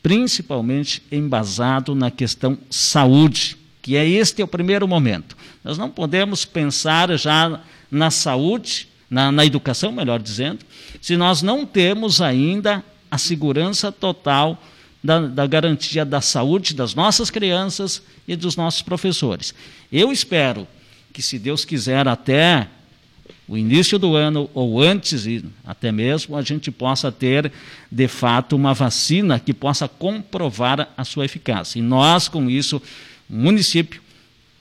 [0.02, 5.36] principalmente embasado na questão saúde, que é este é o primeiro momento.
[5.62, 7.60] Nós não podemos pensar já
[7.92, 10.60] na saúde, na, na educação, melhor dizendo,
[11.02, 12.82] se nós não temos ainda
[13.12, 14.58] a segurança total
[15.04, 19.54] da, da, garantia da saúde das nossas crianças e dos nossos professores.
[19.92, 20.68] Eu espero
[21.14, 22.68] que, se Deus quiser, até
[23.48, 25.26] o início do ano ou antes
[25.66, 27.52] até mesmo a gente possa ter
[27.92, 31.80] de fato uma vacina que possa comprovar a sua eficácia.
[31.80, 32.78] E nós com isso
[33.28, 34.02] o município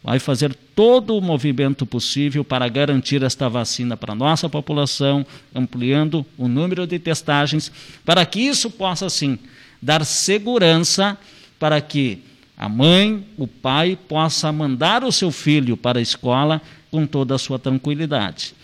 [0.02, 6.24] vai fazer todo o movimento possível para garantir esta vacina para a nossa população, ampliando
[6.38, 7.70] o número de testagens,
[8.06, 9.38] para que isso possa, sim,
[9.80, 11.18] dar segurança
[11.58, 12.22] para que
[12.56, 16.60] a mãe, o pai, possa mandar o seu filho para a escola
[16.90, 18.54] com toda a sua tranquilidade.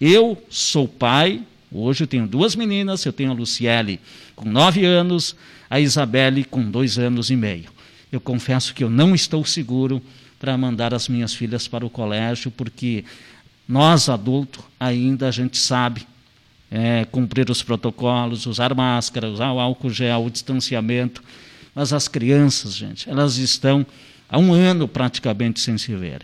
[0.00, 4.00] Eu sou pai, hoje eu tenho duas meninas, eu tenho a Luciele
[4.36, 5.34] com nove anos,
[5.68, 7.72] a Isabelle com dois anos e meio
[8.12, 10.02] eu confesso que eu não estou seguro
[10.38, 13.04] para mandar as minhas filhas para o colégio, porque
[13.66, 16.06] nós adultos ainda a gente sabe
[16.72, 21.22] é, cumprir os protocolos, usar máscara, usar o álcool gel, o distanciamento,
[21.74, 23.84] mas as crianças, gente, elas estão
[24.26, 26.22] há um ano praticamente sem se ver.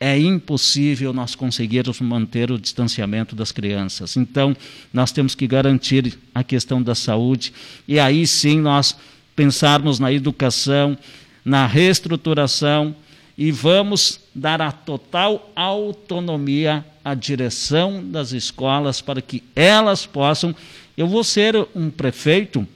[0.00, 4.16] É impossível nós conseguirmos manter o distanciamento das crianças.
[4.16, 4.54] Então,
[4.92, 7.52] nós temos que garantir a questão da saúde
[7.86, 8.96] e aí sim nós
[9.36, 10.98] pensarmos na educação,
[11.44, 12.94] na reestruturação
[13.38, 20.52] e vamos dar a total autonomia à direção das escolas para que elas possam.
[20.96, 22.66] Eu vou ser um prefeito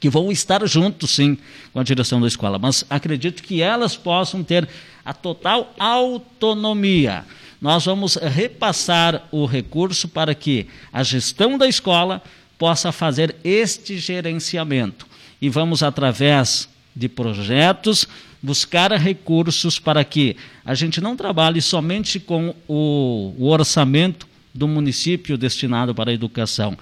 [0.00, 1.36] que vou estar junto, sim,
[1.70, 4.66] com a direção da escola, mas acredito que elas possam ter
[5.04, 7.26] a total autonomia.
[7.60, 12.22] Nós vamos repassar o recurso para que a gestão da escola
[12.56, 15.06] possa fazer este gerenciamento
[15.42, 18.08] e vamos, através de projetos,
[18.42, 25.36] buscar recursos para que a gente não trabalhe somente com o, o orçamento do município
[25.36, 26.76] destinado para a educação,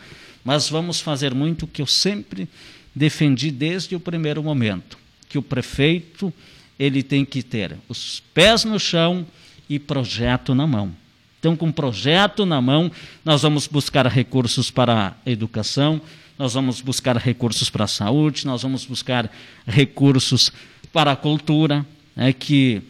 [0.45, 2.49] mas vamos fazer muito o que eu sempre
[2.95, 6.33] defendi desde o primeiro momento, que o prefeito
[6.79, 9.27] ele tem que ter os pés no chão
[9.69, 10.95] e projeto na mão.
[11.39, 12.91] Então, com projeto na mão,
[13.25, 16.01] nós vamos buscar recursos para a educação,
[16.39, 19.31] nós vamos buscar recursos para a saúde, nós vamos buscar
[19.67, 20.53] recursos
[20.97, 21.85] para a cultura,
[22.17, 22.81] é que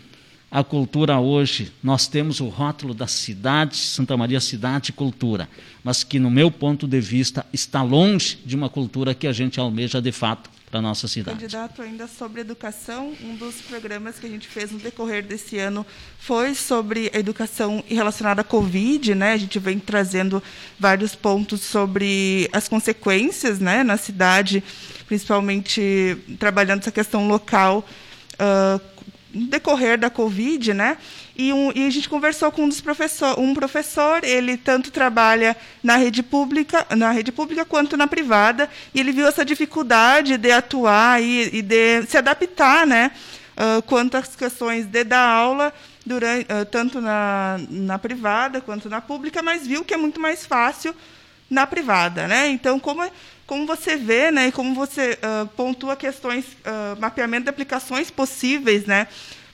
[0.49, 5.49] a cultura hoje, nós temos o rótulo da cidade, Santa Maria Cidade Cultura,
[5.83, 9.59] mas que, no meu ponto de vista, está longe de uma cultura que a gente
[9.59, 11.39] almeja de fato para a nossa cidade.
[11.39, 15.87] Candidato, ainda sobre educação, um dos programas que a gente fez no decorrer desse ano
[16.19, 19.15] foi sobre a educação relacionada à Covid.
[19.15, 19.33] Né?
[19.33, 20.43] A gente vem trazendo
[20.79, 24.63] vários pontos sobre as consequências né, na cidade,
[25.07, 27.87] principalmente trabalhando essa questão local.
[28.35, 28.96] Uh,
[29.45, 30.97] decorrer da Covid, né?
[31.37, 35.57] E, um, e, a gente conversou com um, dos professor, um professor, ele tanto trabalha
[35.83, 40.51] na rede pública, na rede pública quanto na privada, e ele viu essa dificuldade de
[40.51, 43.11] atuar e, e de se adaptar, né?
[43.57, 45.73] Uh, quanto às questões de dar aula
[46.05, 50.45] durante, uh, tanto na, na privada quanto na pública, mas viu que é muito mais
[50.45, 50.95] fácil
[51.49, 52.49] na privada, né?
[52.49, 53.03] Então, como,
[53.47, 58.85] como você vê, né, e como você uh, pontua questões, uh, mapeamento de aplicações possíveis,
[58.87, 59.07] né,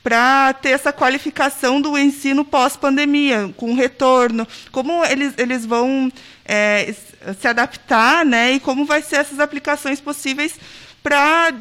[0.02, 6.10] para ter essa qualificação do ensino pós-pandemia, com retorno, como eles, eles vão
[6.44, 6.92] é,
[7.38, 10.58] se adaptar, né, e como vai ser essas aplicações possíveis
[11.02, 11.52] para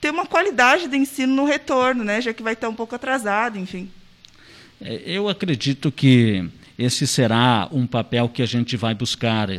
[0.00, 3.58] ter uma qualidade de ensino no retorno, né, já que vai estar um pouco atrasado,
[3.58, 3.90] enfim.
[4.80, 9.50] É, eu acredito que esse será um papel que a gente vai buscar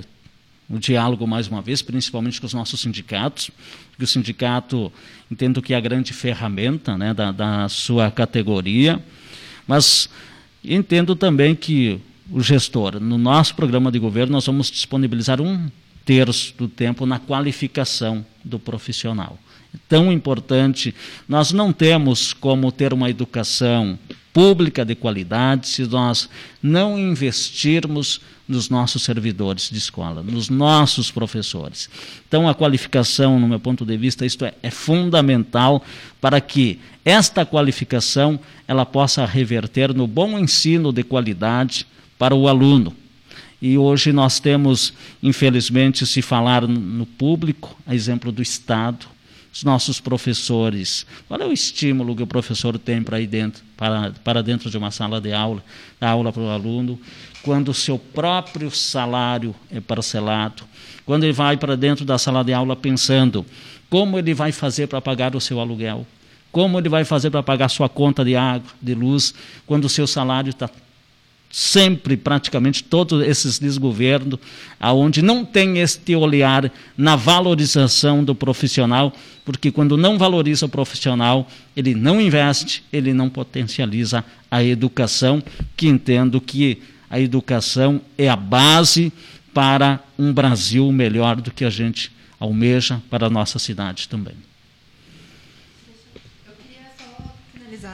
[0.71, 3.51] o diálogo mais uma vez, principalmente com os nossos sindicatos,
[3.89, 4.91] porque o sindicato
[5.29, 9.03] entendo que é a grande ferramenta né, da, da sua categoria,
[9.67, 10.09] mas
[10.63, 11.99] entendo também que
[12.31, 15.69] o gestor, no nosso programa de governo, nós vamos disponibilizar um
[16.05, 19.37] terço do tempo na qualificação do profissional.
[19.89, 20.95] Tão importante,
[21.27, 23.99] nós não temos como ter uma educação
[24.33, 26.29] pública de qualidade se nós
[26.61, 31.89] não investirmos nos nossos servidores de escola, nos nossos professores.
[32.27, 35.83] Então, a qualificação, no meu ponto de vista, isto é, é fundamental
[36.19, 42.93] para que esta qualificação ela possa reverter no bom ensino de qualidade para o aluno.
[43.61, 49.05] E hoje nós temos, infelizmente, se falar no público, a exemplo do Estado,
[49.53, 51.05] os nossos professores.
[51.27, 54.77] Qual é o estímulo que o professor tem para ir dentro, para, para dentro de
[54.77, 55.63] uma sala de aula,
[55.99, 56.99] dar aula para o aluno,
[57.43, 60.63] quando o seu próprio salário é parcelado,
[61.05, 63.45] quando ele vai para dentro da sala de aula pensando
[63.89, 66.07] como ele vai fazer para pagar o seu aluguel,
[66.51, 69.33] como ele vai fazer para pagar sua conta de água, de luz,
[69.65, 70.69] quando o seu salário está
[71.51, 74.39] sempre, praticamente, todos esses desgovernos,
[74.79, 81.47] aonde não tem este olhar na valorização do profissional, porque quando não valoriza o profissional,
[81.75, 85.43] ele não investe, ele não potencializa a educação,
[85.75, 89.11] que entendo que a educação é a base
[89.53, 94.50] para um Brasil melhor do que a gente almeja para a nossa cidade também.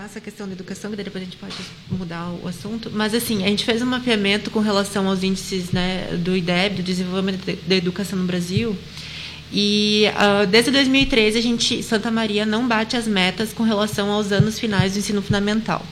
[0.08, 1.54] Essa questão da educação, que depois a gente pode
[1.92, 2.90] mudar o assunto.
[2.92, 6.84] Mas, assim, a gente fez um mapeamento com relação aos índices né, do IDEB, do
[6.84, 8.76] desenvolvimento da educação no Brasil.
[9.52, 14.32] E uh, desde 2013, a gente, Santa Maria não bate as metas com relação aos
[14.32, 15.86] anos finais do ensino fundamental.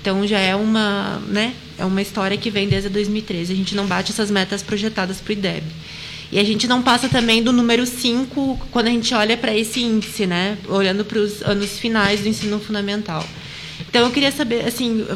[0.00, 3.52] Então, já é uma, né, é uma história que vem desde 2013.
[3.52, 5.64] A gente não bate essas metas projetadas para o IDEB.
[6.30, 9.82] E a gente não passa também do número 5 quando a gente olha para esse
[9.82, 10.56] índice, né?
[10.66, 13.22] olhando para os anos finais do ensino fundamental.
[13.92, 15.06] Então, eu queria saber, assim,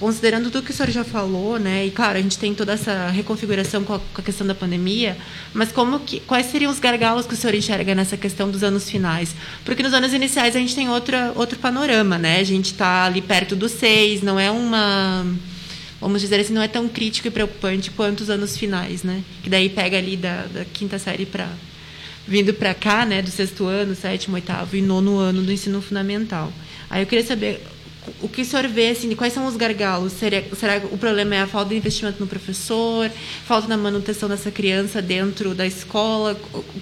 [0.00, 3.08] considerando tudo que o senhor já falou, né, e claro, a gente tem toda essa
[3.10, 5.16] reconfiguração com a, com a, questão da pandemia,
[5.52, 8.90] mas como que, quais seriam os gargalos que o senhor enxerga nessa questão dos anos
[8.90, 9.36] finais?
[9.64, 12.40] Porque nos anos iniciais a gente tem outra, outro panorama, né?
[12.40, 15.24] A gente está ali perto dos seis, não é uma
[16.00, 19.22] vamos dizer assim, não é tão crítico e preocupante quanto os anos finais, né?
[19.44, 21.48] Que daí pega ali da, da quinta série para
[22.26, 26.52] vindo para cá, né, do sexto ano, sétimo, oitavo e nono ano do ensino fundamental.
[26.90, 27.62] Aí eu queria saber
[28.20, 30.12] o que o senhor vê, assim, quais são os gargalos?
[30.12, 33.10] Será, será que o problema é a falta de investimento no professor,
[33.46, 36.38] falta na manutenção dessa criança dentro da escola?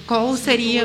[0.07, 0.83] Qual seria...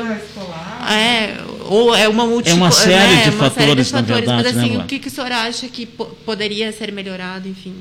[0.90, 2.50] É, ou é uma multi...
[2.50, 3.22] É uma série né?
[3.24, 5.32] de uma fatores, série de fatores verdade, mas assim, né, o que, que o senhor
[5.32, 7.74] acha que poderia ser melhorado, enfim?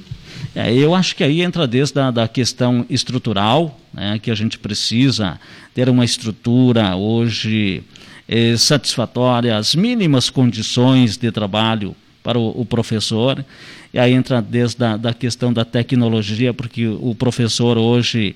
[0.55, 4.57] É, eu acho que aí entra desde a da questão estrutural, né, que a gente
[4.57, 5.39] precisa
[5.73, 7.83] ter uma estrutura hoje
[8.27, 11.95] eh, satisfatória, as mínimas condições de trabalho
[12.27, 13.45] para o, o professor.
[13.93, 18.35] E aí entra desde a da questão da tecnologia, porque o professor hoje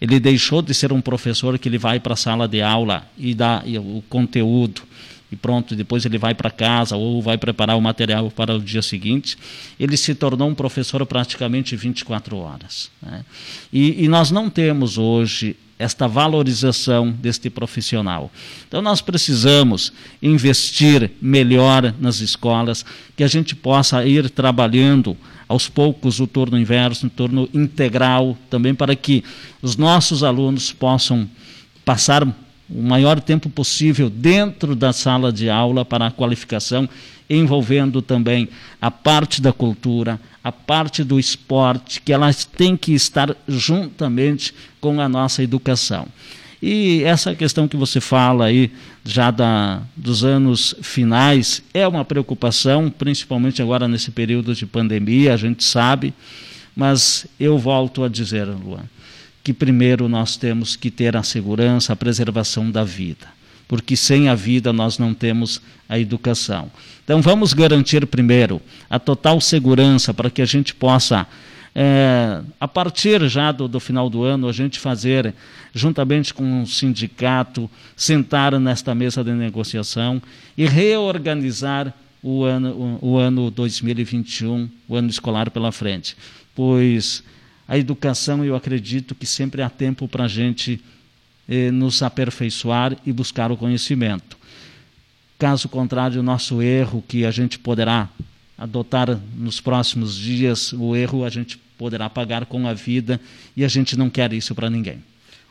[0.00, 3.34] ele deixou de ser um professor que ele vai para a sala de aula e
[3.34, 4.82] dá o conteúdo
[5.34, 8.80] e pronto, depois ele vai para casa ou vai preparar o material para o dia
[8.80, 9.36] seguinte.
[9.80, 12.88] Ele se tornou um professor praticamente 24 horas.
[13.02, 13.24] Né?
[13.72, 18.30] E, e nós não temos hoje esta valorização deste profissional.
[18.68, 22.84] Então nós precisamos investir melhor nas escolas,
[23.16, 25.16] que a gente possa ir trabalhando
[25.48, 29.24] aos poucos o turno inverso, o turno integral, também para que
[29.60, 31.28] os nossos alunos possam
[31.84, 32.24] passar
[32.68, 36.88] o maior tempo possível dentro da sala de aula para a qualificação,
[37.28, 38.48] envolvendo também
[38.80, 45.00] a parte da cultura, a parte do esporte, que elas têm que estar juntamente com
[45.00, 46.06] a nossa educação.
[46.66, 48.72] E essa questão que você fala aí,
[49.04, 55.36] já da, dos anos finais, é uma preocupação, principalmente agora nesse período de pandemia, a
[55.36, 56.14] gente sabe,
[56.74, 58.84] mas eu volto a dizer, Luan,
[59.44, 63.34] que primeiro nós temos que ter a segurança, a preservação da vida
[63.66, 66.70] porque sem a vida nós não temos a educação.
[67.02, 71.26] Então vamos garantir primeiro a total segurança para que a gente possa
[71.74, 75.34] é, a partir já do, do, final do ano, a gente fazer,
[75.74, 80.22] juntamente com o sindicato, sentar nesta mesa de negociação
[80.56, 81.92] e reorganizar
[82.22, 86.16] o ano, o, o ano 2021, o ano escolar pela frente.
[86.54, 87.24] Pois
[87.66, 90.82] a educação, eu acredito que sempre há tempo para a gente
[91.48, 94.36] eh, nos aperfeiçoar e buscar o conhecimento.
[95.38, 98.08] Caso contrário, o nosso erro que a gente poderá
[98.56, 103.20] adotar nos próximos dias, o erro a gente poderá pagar com a vida
[103.56, 105.02] e a gente não quer isso para ninguém.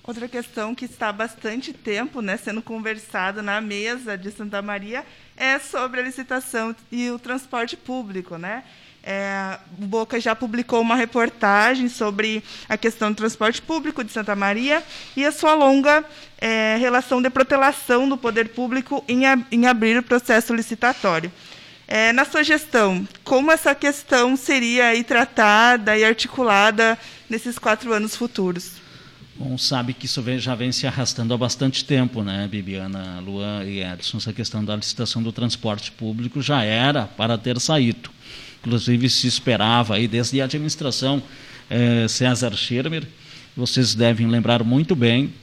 [0.03, 5.05] Outra questão que está há bastante tempo né, sendo conversada na mesa de Santa Maria
[5.37, 8.37] é sobre a licitação e o transporte público.
[8.37, 8.63] Né?
[9.05, 14.33] É, o Boca já publicou uma reportagem sobre a questão do transporte público de Santa
[14.33, 14.81] Maria
[15.17, 16.05] e a sua longa
[16.39, 21.29] é, relação de protelação do poder público em, em abrir o processo licitatório.
[21.85, 26.97] É, na sua gestão, como essa questão seria aí tratada e articulada
[27.29, 28.83] nesses quatro anos futuros?
[29.35, 33.83] Bom, sabe que isso já vem se arrastando há bastante tempo, né, Bibiana, Luan e
[33.83, 34.17] Edson?
[34.17, 38.09] Essa questão da licitação do transporte público já era para ter saído.
[38.65, 41.21] Inclusive, se esperava aí desde a administração
[41.69, 43.05] eh, César Schirmer,
[43.57, 45.33] vocês devem lembrar muito bem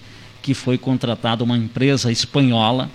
[0.40, 2.90] que foi contratada uma empresa espanhola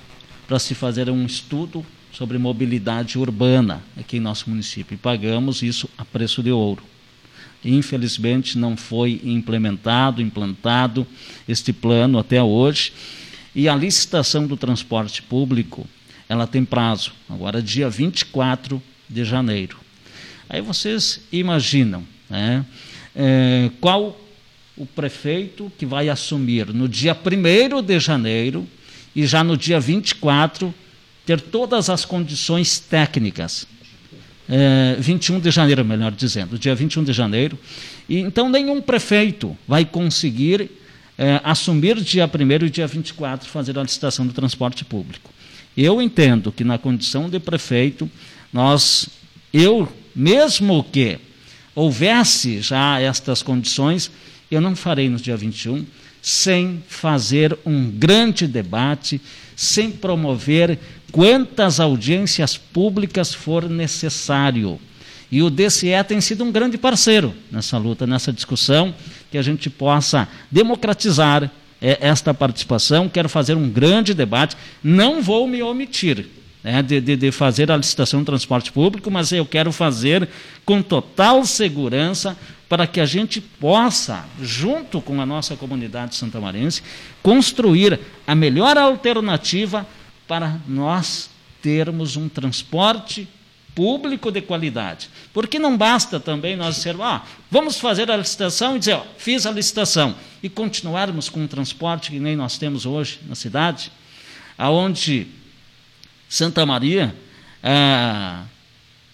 [0.47, 5.88] para se fazer um estudo sobre mobilidade urbana aqui em nosso município e pagamos isso
[5.95, 6.84] a preço de ouro.
[7.63, 11.05] Infelizmente não foi implementado, implantado
[11.47, 12.93] este plano até hoje.
[13.53, 15.88] E a licitação do transporte público,
[16.28, 19.84] ela tem prazo, agora dia 24 de janeiro.
[20.49, 22.65] Aí vocês imaginam né,
[23.15, 24.19] é, qual
[24.77, 28.67] o prefeito que vai assumir no dia 1 de janeiro
[29.15, 30.73] e já no dia 24
[31.25, 33.65] ter todas as condições técnicas.
[34.47, 37.57] É, 21 de janeiro, melhor dizendo, dia 21 de janeiro.
[38.07, 40.69] E, então, nenhum prefeito vai conseguir
[41.17, 45.31] é, assumir dia 1 e dia 24 fazer a licitação do transporte público.
[45.75, 48.09] Eu entendo que, na condição de prefeito,
[48.53, 49.09] nós,
[49.51, 51.20] eu, mesmo que
[51.76, 54.09] houvesse já estas condições,
[54.49, 55.86] eu não farei no dia 21
[56.22, 59.22] sem fazer um grande debate,
[59.55, 60.80] sem promover
[61.11, 64.80] quantas audiências públicas for necessário.
[65.32, 68.93] E o DCE tem sido um grande parceiro nessa luta, nessa discussão,
[69.30, 71.51] que a gente possa democratizar
[71.82, 73.07] é, esta participação.
[73.07, 74.55] Quero fazer um grande debate.
[74.84, 76.26] Não vou me omitir
[76.66, 80.28] né, de, de, de fazer a licitação do transporte público, mas eu quero fazer
[80.66, 82.36] com total segurança
[82.68, 86.82] para que a gente possa, junto com a nossa comunidade santamarense,
[87.22, 89.86] construir a melhor alternativa
[90.28, 91.30] para nós
[91.61, 93.28] termos um transporte
[93.76, 95.07] público de qualidade.
[95.32, 99.45] Porque não basta também nós dizer, ah, vamos fazer a licitação e dizer, ó, fiz
[99.45, 103.91] a licitação, e continuarmos com um transporte que nem nós temos hoje na cidade,
[104.57, 105.28] aonde
[106.30, 107.15] Santa Maria
[107.63, 108.43] ah,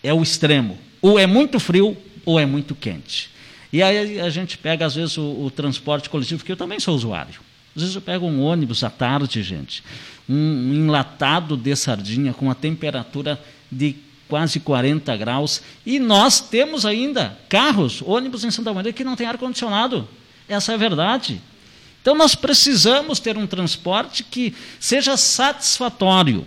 [0.03, 0.77] é o extremo.
[1.01, 3.29] Ou é muito frio ou é muito quente.
[3.73, 6.95] E aí a gente pega, às vezes, o, o transporte coletivo, porque eu também sou
[6.95, 7.39] usuário.
[7.75, 9.81] Às vezes eu pego um ônibus à tarde, gente,
[10.27, 13.41] um enlatado de sardinha com a temperatura
[13.71, 13.95] de
[14.27, 19.27] quase 40 graus, e nós temos ainda carros, ônibus em Santa Maria que não tem
[19.27, 20.07] ar-condicionado.
[20.47, 21.41] Essa é a verdade.
[22.01, 26.45] Então nós precisamos ter um transporte que seja satisfatório.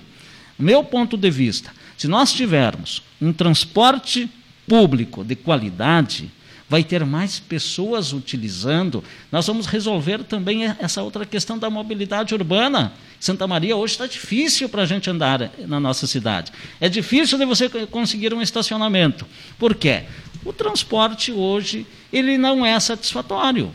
[0.59, 4.29] Meu ponto de vista, se nós tivermos um transporte
[4.67, 6.31] público de qualidade,
[6.69, 9.05] vai ter mais pessoas utilizando.
[9.31, 12.93] Nós vamos resolver também essa outra questão da mobilidade urbana.
[13.21, 16.53] Santa Maria hoje está difícil para a gente andar na nossa cidade.
[16.81, 19.27] É difícil de você conseguir um estacionamento.
[19.59, 20.05] Por quê?
[20.45, 23.73] O transporte hoje ele não é satisfatório.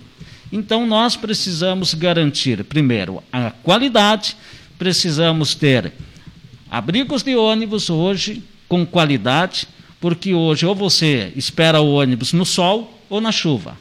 [0.51, 4.35] Então nós precisamos garantir, primeiro, a qualidade,
[4.77, 5.93] precisamos ter
[6.69, 9.67] abrigos de ônibus hoje com qualidade
[9.99, 13.77] porque hoje ou você espera o ônibus no sol ou na chuva.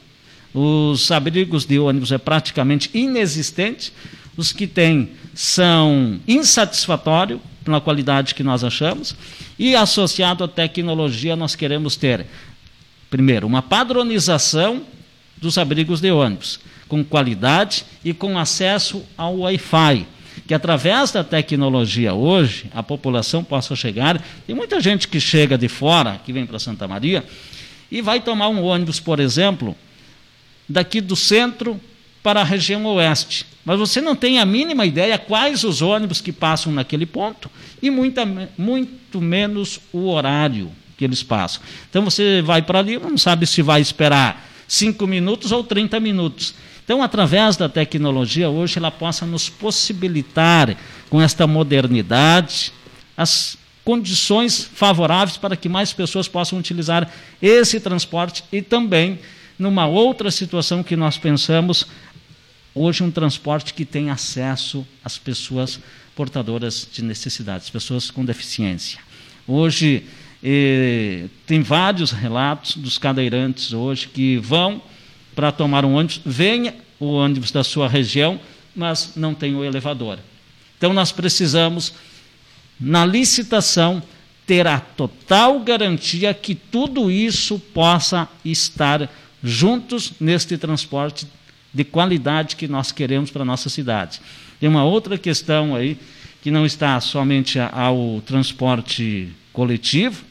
[0.53, 3.93] Os abrigos de ônibus é praticamente inexistente,
[4.37, 9.15] os que tem são insatisfatórios pela qualidade que nós achamos,
[9.59, 12.27] e associado à tecnologia nós queremos ter,
[13.11, 14.83] primeiro, uma padronização
[15.37, 16.59] dos abrigos de ônibus,
[16.89, 20.07] com qualidade e com acesso ao Wi-Fi
[20.49, 24.19] que através da tecnologia hoje a população possa chegar.
[24.47, 27.23] Tem muita gente que chega de fora, que vem para Santa Maria,
[27.91, 29.77] e vai tomar um ônibus, por exemplo,
[30.67, 31.79] daqui do centro
[32.23, 33.45] para a região oeste.
[33.63, 37.51] Mas você não tem a mínima ideia quais os ônibus que passam naquele ponto
[37.83, 38.27] e muita,
[38.57, 41.61] muito menos o horário que eles passam.
[41.91, 46.55] Então você vai para ali, não sabe se vai esperar 5 minutos ou 30 minutos.
[46.85, 50.77] Então, através da tecnologia, hoje ela possa nos possibilitar,
[51.11, 52.73] com esta modernidade,
[53.17, 57.11] as condições favoráveis para que mais pessoas possam utilizar
[57.41, 59.19] esse transporte e também,
[59.59, 61.87] numa outra situação que nós pensamos,
[62.75, 65.81] hoje um transporte que tem acesso às pessoas
[66.15, 68.99] portadoras de necessidades, pessoas com deficiência.
[69.47, 70.05] Hoje
[70.43, 74.81] eh, tem vários relatos dos cadeirantes hoje que vão
[75.35, 78.41] para tomar um ônibus, venha o ônibus da sua região,
[78.75, 80.19] mas não tem o elevador.
[80.77, 81.93] Então nós precisamos,
[82.79, 84.03] na licitação,
[84.47, 89.11] ter a total garantia que tudo isso possa estar
[89.43, 91.27] juntos neste transporte
[91.73, 94.21] de qualidade que nós queremos para a nossa cidade.
[94.59, 95.99] Tem uma outra questão aí,
[96.43, 100.25] que não está somente ao transporte coletivo,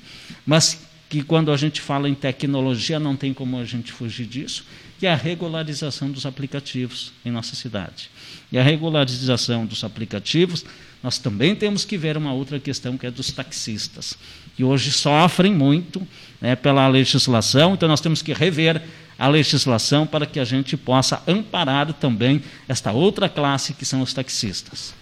[0.47, 0.79] mas
[1.09, 4.65] que quando a gente fala em tecnologia não tem como a gente fugir disso,
[4.97, 8.09] que é a regularização dos aplicativos em nossa cidade.
[8.51, 10.65] E a regularização dos aplicativos,
[11.03, 14.17] nós também temos que ver uma outra questão que é dos taxistas,
[14.55, 16.05] que hoje sofrem muito
[16.41, 18.81] né, pela legislação, então nós temos que rever
[19.19, 24.13] a legislação para que a gente possa amparar também esta outra classe que são os
[24.13, 24.93] taxistas.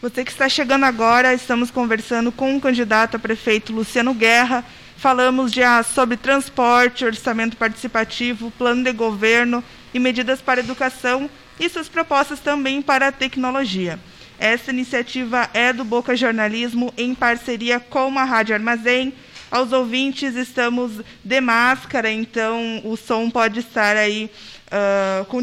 [0.00, 4.64] Você que está chegando agora, estamos conversando com o candidato a prefeito Luciano Guerra.
[4.96, 11.28] Falamos já sobre transporte, orçamento participativo, plano de governo e medidas para a educação
[11.58, 13.98] e suas propostas também para a tecnologia.
[14.38, 19.12] Essa iniciativa é do Boca Jornalismo em parceria com a Rádio Armazém
[19.50, 20.92] aos ouvintes, estamos
[21.24, 24.30] de máscara, então o som pode estar aí
[24.70, 25.42] uh, com,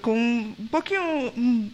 [0.00, 0.16] com
[0.56, 1.72] um pouquinho.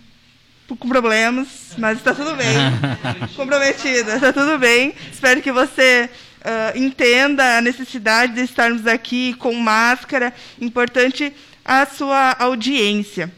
[0.67, 2.47] Com problemas, mas está tudo bem.
[3.37, 4.95] Comprometida, está tudo bem.
[5.12, 6.09] Espero que você
[6.41, 10.33] uh, entenda a necessidade de estarmos aqui com máscara.
[10.59, 11.35] Importante
[11.65, 13.31] a sua audiência.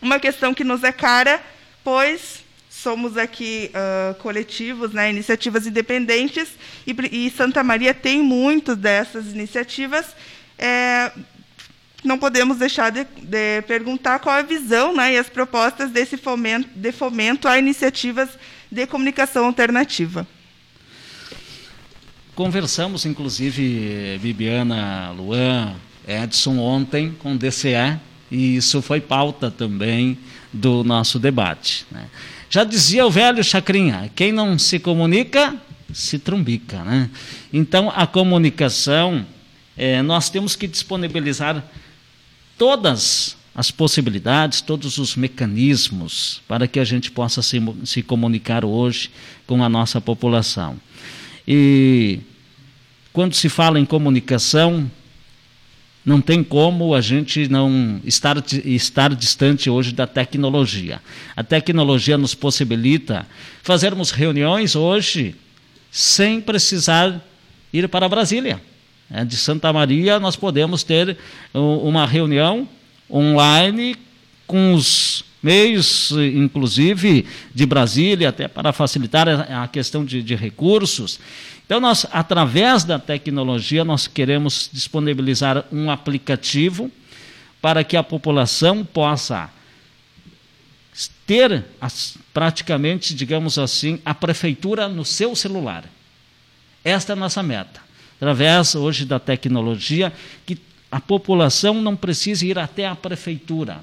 [0.00, 1.40] Uma questão que nos é cara,
[1.84, 6.48] pois somos aqui uh, coletivos, né, iniciativas independentes,
[6.86, 10.06] e, e, Santa Maria tem muitas dessas iniciativas.
[10.58, 11.12] É,
[12.02, 16.68] não podemos deixar de, de, perguntar qual a visão né, e as propostas desse fomento,
[16.74, 18.30] de fomento a iniciativas
[18.70, 20.26] de comunicação alternativa.
[22.34, 25.74] Conversamos, inclusive, Bibiana, Luan,
[26.06, 27.98] Edson, ontem com o DCE,
[28.30, 30.16] e isso foi pauta também
[30.52, 31.84] do nosso debate.
[31.90, 32.06] Né?
[32.48, 35.54] Já dizia o velho Chacrinha: quem não se comunica,
[35.92, 36.82] se trumbica.
[36.82, 37.10] Né?
[37.52, 39.26] Então, a comunicação,
[39.76, 41.62] é, nós temos que disponibilizar
[42.60, 49.10] todas as possibilidades, todos os mecanismos para que a gente possa se, se comunicar hoje
[49.46, 50.78] com a nossa população.
[51.48, 52.20] E
[53.14, 54.90] quando se fala em comunicação,
[56.04, 61.00] não tem como a gente não estar, estar distante hoje da tecnologia.
[61.34, 63.26] A tecnologia nos possibilita
[63.62, 65.34] fazermos reuniões hoje
[65.90, 67.26] sem precisar
[67.72, 68.60] ir para Brasília.
[69.10, 71.18] É, de Santa Maria, nós podemos ter
[71.52, 72.68] uma reunião
[73.10, 73.96] online
[74.46, 81.18] com os meios, inclusive de Brasília, até para facilitar a questão de, de recursos.
[81.66, 86.90] Então, nós, através da tecnologia, nós queremos disponibilizar um aplicativo
[87.60, 89.50] para que a população possa
[91.26, 95.84] ter as, praticamente, digamos assim, a prefeitura no seu celular.
[96.84, 97.89] Esta é a nossa meta.
[98.20, 100.12] Através hoje da tecnologia,
[100.44, 100.58] que
[100.92, 103.80] a população não precise ir até a prefeitura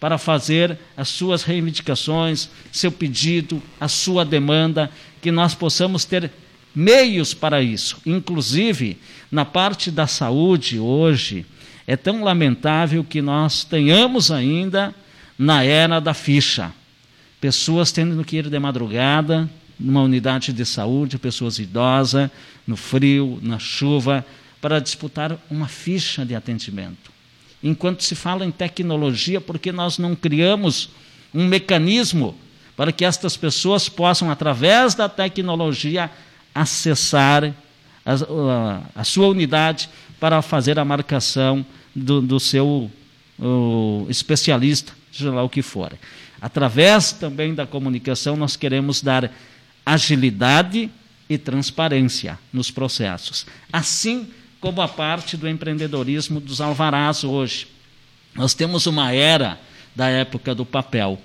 [0.00, 4.90] para fazer as suas reivindicações, seu pedido, a sua demanda,
[5.22, 6.32] que nós possamos ter
[6.74, 7.98] meios para isso.
[8.04, 8.98] Inclusive,
[9.30, 11.46] na parte da saúde hoje,
[11.86, 14.92] é tão lamentável que nós tenhamos ainda
[15.38, 16.72] na era da ficha.
[17.40, 19.48] Pessoas tendo que ir de madrugada
[19.78, 22.30] numa unidade de saúde, pessoas idosas,
[22.66, 24.24] no frio, na chuva,
[24.60, 27.12] para disputar uma ficha de atendimento.
[27.62, 30.88] Enquanto se fala em tecnologia, porque nós não criamos
[31.34, 32.34] um mecanismo
[32.76, 36.10] para que estas pessoas possam, através da tecnologia,
[36.54, 37.54] acessar
[38.04, 39.88] a, a, sua unidade
[40.20, 41.64] para fazer a marcação
[41.94, 42.90] do, do seu
[44.08, 45.92] especialista, seja lá o que for.
[46.40, 49.30] Através também da comunicação, nós queremos dar
[49.86, 50.90] agilidade
[51.30, 54.28] e transparência nos processos, assim
[54.60, 57.68] como a parte do empreendedorismo dos alvarás hoje.
[58.34, 59.60] Nós temos uma era
[59.94, 61.20] da época do papel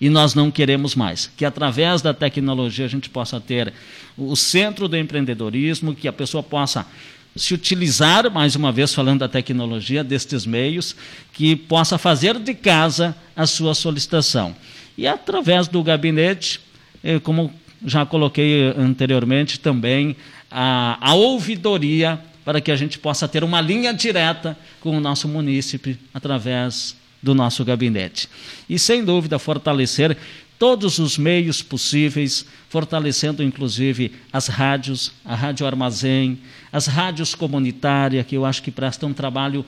[0.00, 1.30] e nós não queremos mais.
[1.34, 3.72] Que através da tecnologia a gente possa ter
[4.16, 6.86] o centro do empreendedorismo, que a pessoa possa
[7.34, 10.94] se utilizar, mais uma vez falando da tecnologia, destes meios,
[11.32, 14.54] que possa fazer de casa a sua solicitação.
[14.96, 16.60] E através do gabinete,
[17.02, 17.52] eh, como
[17.84, 20.16] já coloquei anteriormente também,
[20.50, 25.26] a, a ouvidoria para que a gente possa ter uma linha direta com o nosso
[25.26, 28.28] munícipe através do nosso gabinete.
[28.68, 30.16] E, sem dúvida, fortalecer
[30.58, 36.38] todos os meios possíveis, fortalecendo inclusive as rádios, a Rádio Armazém,
[36.72, 39.64] as rádios comunitárias, que eu acho que prestam um trabalho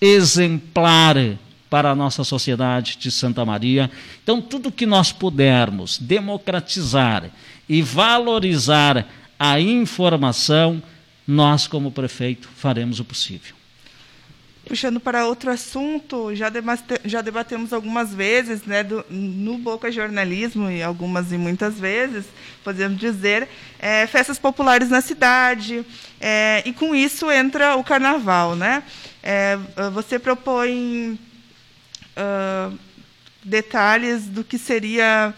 [0.00, 1.16] exemplar
[1.74, 3.90] para a nossa sociedade de Santa Maria.
[4.22, 7.28] Então, tudo que nós pudermos democratizar
[7.68, 9.04] e valorizar
[9.36, 10.80] a informação,
[11.26, 13.56] nós, como prefeito, faremos o possível.
[14.64, 20.70] Puxando para outro assunto, já, debate, já debatemos algumas vezes né, do, no Boca Jornalismo,
[20.70, 22.24] e algumas e muitas vezes,
[22.62, 23.48] podemos dizer,
[23.80, 25.84] é, festas populares na cidade,
[26.20, 28.54] é, e com isso entra o carnaval.
[28.54, 28.84] Né?
[29.20, 29.58] É,
[29.92, 31.18] você propõe
[32.16, 32.78] uh,
[33.44, 35.34] detalhes do que seria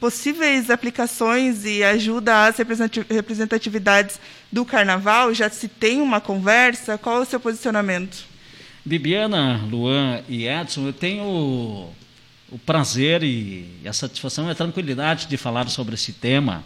[0.00, 2.56] possíveis aplicações e ajuda às
[3.08, 5.32] representatividades do carnaval?
[5.32, 6.98] Já se tem uma conversa?
[6.98, 8.24] Qual o seu posicionamento?
[8.84, 11.24] Bibiana, Luan e Edson, eu tenho
[12.52, 16.64] o prazer e a satisfação e a tranquilidade de falar sobre esse tema,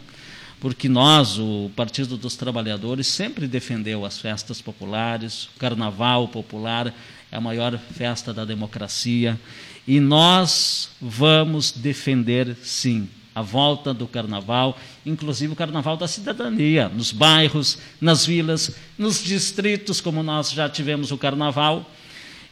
[0.61, 6.93] porque nós, o Partido dos Trabalhadores, sempre defendeu as festas populares, o carnaval popular
[7.31, 9.39] é a maior festa da democracia
[9.87, 17.13] e nós vamos defender, sim, a volta do carnaval, inclusive o carnaval da cidadania, nos
[17.13, 21.89] bairros, nas vilas, nos distritos, como nós já tivemos o carnaval.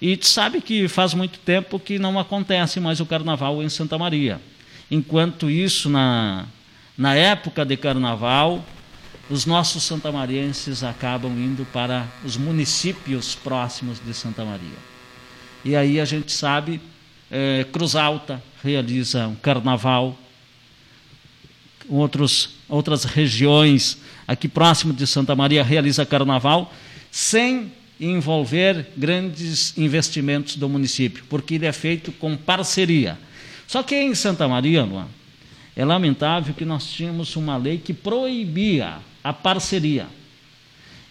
[0.01, 4.39] E sabe que faz muito tempo que não acontece mais o carnaval em Santa Maria.
[4.91, 6.45] Enquanto isso, na,
[6.97, 8.65] na época de carnaval,
[9.29, 14.79] os nossos santamarienses acabam indo para os municípios próximos de Santa Maria.
[15.65, 16.81] E aí a gente sabe
[17.31, 20.17] é, Cruz Alta realiza um carnaval,
[21.89, 26.73] outros, outras regiões aqui próximo de Santa Maria realiza carnaval,
[27.11, 33.19] sem envolver grandes investimentos do município, porque ele é feito com parceria.
[33.67, 35.09] Só que em Santa Maria, Luan,
[35.77, 40.07] é lamentável que nós tínhamos uma lei que proibia a parceria.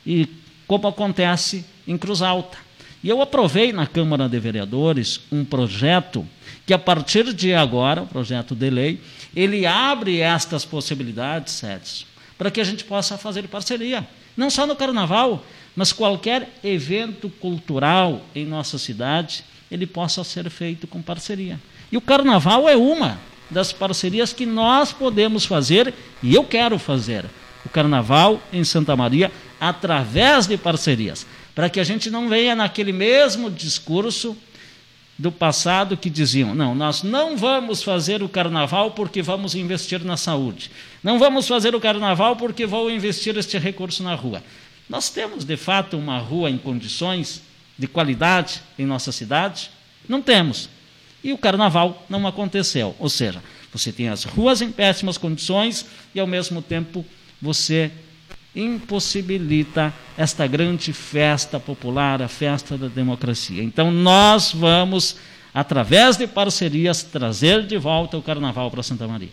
[0.05, 0.27] E
[0.65, 2.57] como acontece em Cruz Alta.
[3.03, 6.25] E eu aprovei na Câmara de Vereadores um projeto
[6.65, 9.01] que, a partir de agora, o projeto de lei,
[9.35, 12.05] ele abre estas possibilidades, Edson,
[12.37, 14.07] para que a gente possa fazer parceria.
[14.37, 15.45] Não só no Carnaval,
[15.75, 21.59] mas qualquer evento cultural em nossa cidade, ele possa ser feito com parceria.
[21.91, 23.19] E o Carnaval é uma
[23.53, 27.25] das parcerias que nós podemos fazer, e eu quero fazer.
[27.65, 31.25] O Carnaval em Santa Maria através de parcerias
[31.55, 34.35] para que a gente não venha naquele mesmo discurso
[35.17, 40.17] do passado que diziam: não, nós não vamos fazer o carnaval porque vamos investir na
[40.17, 40.71] saúde,
[41.03, 44.43] não vamos fazer o carnaval porque vou investir este recurso na rua.
[44.89, 47.41] Nós temos, de fato, uma rua em condições
[47.77, 49.71] de qualidade em nossa cidade?
[50.07, 50.69] Não temos.
[51.23, 52.95] E o carnaval não aconteceu.
[52.99, 57.05] Ou seja, você tem as ruas em péssimas condições e, ao mesmo tempo,
[57.41, 57.91] você
[58.55, 63.63] impossibilita esta grande festa popular, a festa da democracia.
[63.63, 65.15] Então, nós vamos,
[65.53, 69.31] através de parcerias, trazer de volta o carnaval para Santa Maria.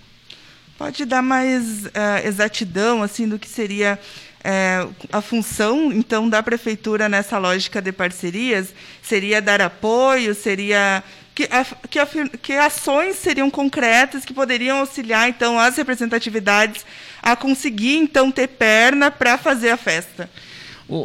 [0.78, 1.90] Pode dar mais uh,
[2.24, 3.98] exatidão assim do que seria
[4.40, 8.72] uh, a função então da prefeitura nessa lógica de parcerias?
[9.02, 10.34] Seria dar apoio?
[10.34, 11.48] Seria que,
[11.88, 16.84] que, que ações seriam concretas que poderiam auxiliar então as representatividades
[17.22, 20.28] a conseguir então ter perna para fazer a festa?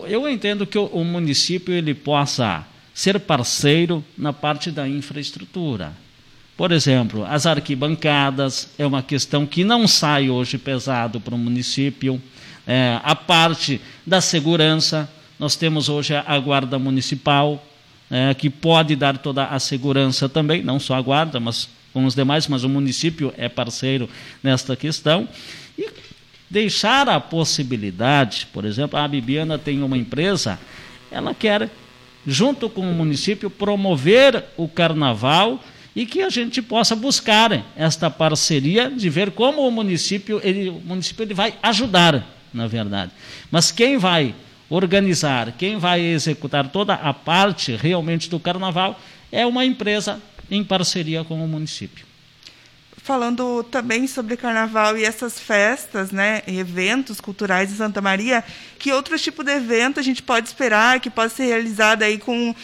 [0.08, 5.94] Eu entendo que o município ele possa ser parceiro na parte da infraestrutura.
[6.58, 12.22] Por exemplo, as arquibancadas é uma questão que não sai hoje pesado para o município.
[12.66, 17.64] É, a parte da segurança, nós temos hoje a guarda municipal,
[18.16, 22.16] é, que pode dar toda a segurança também, não só a guarda, mas com os
[22.16, 24.10] demais, mas o município é parceiro
[24.42, 25.28] nesta questão.
[25.78, 25.90] E
[26.50, 30.58] deixar a possibilidade, por exemplo, a Bibiana tem uma empresa,
[31.12, 31.70] ela quer,
[32.26, 35.62] junto com o município, promover o carnaval
[35.94, 40.80] e que a gente possa buscar esta parceria de ver como o município, ele, o
[40.86, 43.12] município ele vai ajudar, na verdade.
[43.52, 44.34] Mas quem vai
[44.70, 49.00] organizar, quem vai executar toda a parte realmente do carnaval
[49.32, 52.06] é uma empresa em parceria com o município.
[53.04, 58.44] falando também sobre carnaval e essas festas, né, eventos culturais em Santa Maria,
[58.80, 62.50] que outro tipo de evento a gente pode esperar que possa ser realizado aí com
[62.50, 62.56] uh,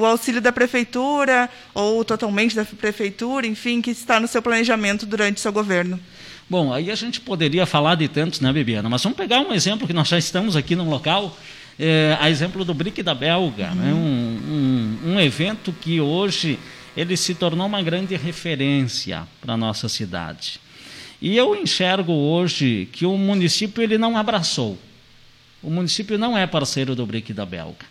[0.00, 5.40] o auxílio da prefeitura ou totalmente da prefeitura, enfim, que está no seu planejamento durante
[5.40, 6.00] seu governo?
[6.48, 8.88] Bom, aí a gente poderia falar de tantos, né, Bibiana?
[8.88, 11.36] Mas vamos pegar um exemplo que nós já estamos aqui no local,
[11.78, 13.74] é, a exemplo do Brick da Belga, uhum.
[13.74, 13.94] né?
[13.94, 16.58] um, um, um evento que hoje
[16.96, 20.60] ele se tornou uma grande referência para a nossa cidade.
[21.20, 24.78] E eu enxergo hoje que o município ele não abraçou.
[25.62, 27.86] O município não é parceiro do Brick da Belga.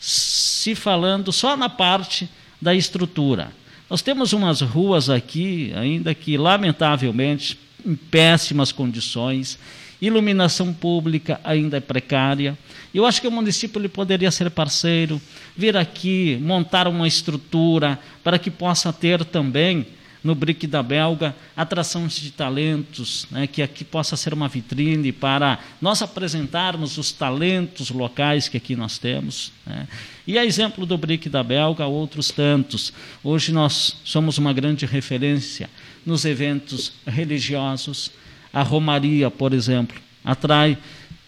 [0.00, 2.28] Se falando só na parte
[2.60, 3.52] da estrutura.
[3.88, 9.58] Nós temos umas ruas aqui, ainda que lamentavelmente em péssimas condições,
[10.00, 12.56] iluminação pública ainda é precária.
[12.92, 15.20] Eu acho que o município ele poderia ser parceiro,
[15.56, 19.86] vir aqui, montar uma estrutura para que possa ter também
[20.22, 25.58] no BRIC da Belga atrações de talentos, né, que aqui possa ser uma vitrine para
[25.80, 29.52] nós apresentarmos os talentos locais que aqui nós temos.
[29.64, 29.88] Né.
[30.26, 32.92] E a exemplo do BRIC da Belga, outros tantos.
[33.24, 35.70] Hoje nós somos uma grande referência
[36.04, 38.10] nos eventos religiosos.
[38.52, 40.76] A Romaria, por exemplo, atrai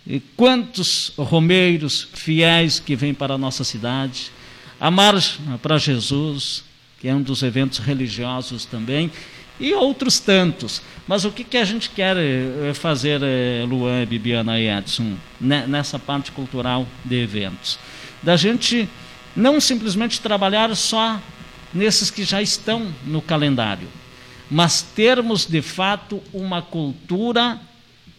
[0.07, 4.33] e quantos romeiros fiéis que vêm para a nossa cidade,
[4.81, 6.65] a Marcha para Jesus,
[7.01, 9.11] que é um dos eventos religiosos também,
[9.61, 10.83] e outros tantos.
[11.07, 15.99] Mas o que, que a gente quer eh, fazer, eh, Luan, Bibiana e Edson, nessa
[15.99, 17.79] parte cultural de eventos?
[18.23, 18.89] Da gente
[19.37, 21.21] não simplesmente trabalhar só
[21.73, 23.89] nesses que já estão no calendário,
[24.53, 27.59] mas termos de fato uma cultura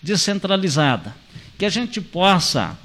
[0.02, 1.16] descentralizada
[1.60, 2.76] que a gente possa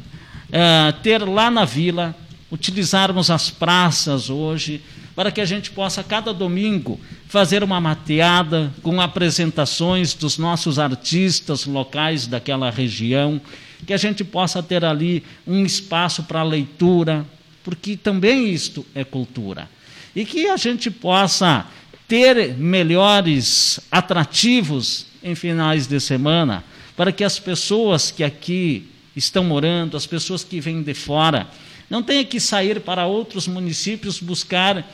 [0.53, 2.15] é, ter lá na vila,
[2.53, 4.83] utilizarmos as praças hoje,
[5.17, 11.65] para que a gente possa, cada domingo, fazer uma mateada com apresentações dos nossos artistas
[11.65, 13.41] locais daquela região,
[13.87, 17.27] que a gente possa ter ali um espaço para leitura,
[17.65, 19.69] porque também isto é cultura.
[20.15, 21.67] E que a gente possa
[22.09, 26.65] ter melhores atrativos em finais de semana,
[26.97, 31.47] para que as pessoas que aqui estão morando, as pessoas que vêm de fora,
[31.91, 34.85] não tenham que sair para outros municípios buscar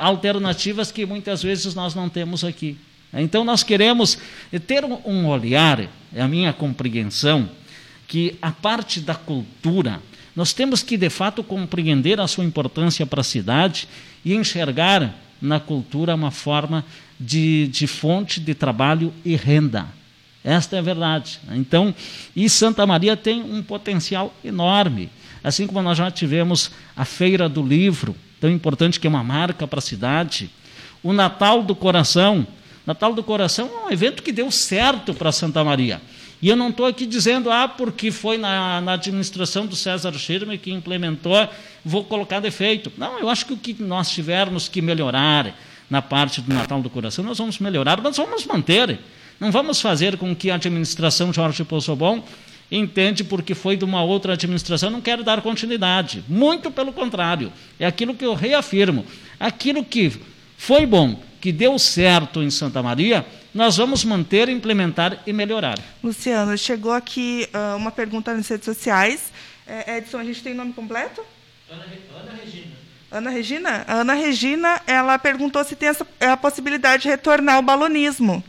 [0.00, 2.78] alternativas que muitas vezes nós não temos aqui.
[3.12, 4.18] Então nós queremos
[4.66, 5.80] ter um olhar,
[6.14, 7.48] é a minha compreensão,
[8.06, 10.00] que a parte da cultura,
[10.34, 13.86] nós temos que de fato compreender a sua importância para a cidade
[14.24, 16.84] e enxergar na cultura uma forma
[17.18, 19.86] de, de fonte de trabalho e renda.
[20.44, 21.40] Esta é a verdade.
[21.52, 21.94] Então,
[22.34, 25.10] e Santa Maria tem um potencial enorme.
[25.42, 29.66] Assim como nós já tivemos a Feira do Livro, tão importante que é uma marca
[29.66, 30.50] para a cidade,
[31.02, 32.46] o Natal do Coração.
[32.86, 36.00] Natal do Coração é um evento que deu certo para Santa Maria.
[36.40, 40.58] E eu não estou aqui dizendo, ah, porque foi na, na administração do César Schirmer
[40.58, 41.48] que implementou,
[41.88, 42.92] vou colocar defeito.
[42.96, 45.54] Não, eu acho que o que nós tivermos que melhorar
[45.88, 48.98] na parte do Natal do Coração, nós vamos melhorar, nós vamos manter.
[49.40, 52.22] Não vamos fazer com que a administração Jorge Possobon
[52.70, 56.22] entende porque foi de uma outra administração, não quero dar continuidade.
[56.28, 57.52] Muito pelo contrário.
[57.78, 59.06] É aquilo que eu reafirmo.
[59.40, 60.12] Aquilo que
[60.58, 63.24] foi bom, que deu certo em Santa Maria,
[63.54, 65.78] nós vamos manter, implementar e melhorar.
[66.02, 69.32] Luciano, chegou aqui uh, uma pergunta nas redes sociais.
[69.66, 71.22] É, Edson, a gente tem nome completo?
[71.70, 71.84] Ana,
[72.18, 72.76] Ana Regina.
[73.10, 73.84] Ana Regina?
[73.86, 78.42] A Ana Regina, ela perguntou se tem essa, a possibilidade de retornar ao balonismo.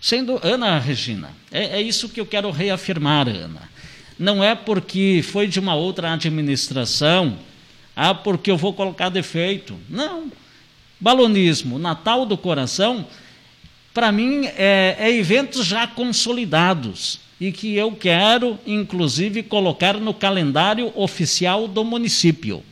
[0.00, 3.68] Sendo Ana Regina, é, é isso que eu quero reafirmar, Ana.
[4.18, 7.36] Não é porque foi de uma outra administração,
[7.96, 9.76] ah, porque eu vou colocar defeito.
[9.88, 10.30] Não.
[11.00, 13.06] Balonismo, Natal do Coração,
[13.92, 20.92] para mim, é, é eventos já consolidados e que eu quero, inclusive, colocar no calendário
[20.94, 22.62] oficial do município.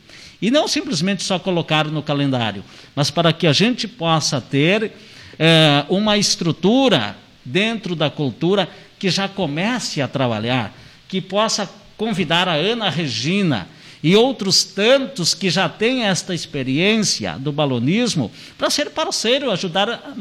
[0.41, 2.63] E não simplesmente só colocar no calendário,
[2.95, 4.91] mas para que a gente possa ter
[5.37, 10.73] é, uma estrutura dentro da cultura que já comece a trabalhar,
[11.07, 13.67] que possa convidar a Ana Regina
[14.01, 20.13] e outros tantos que já têm esta experiência do balonismo para ser parceiro, ajudar a,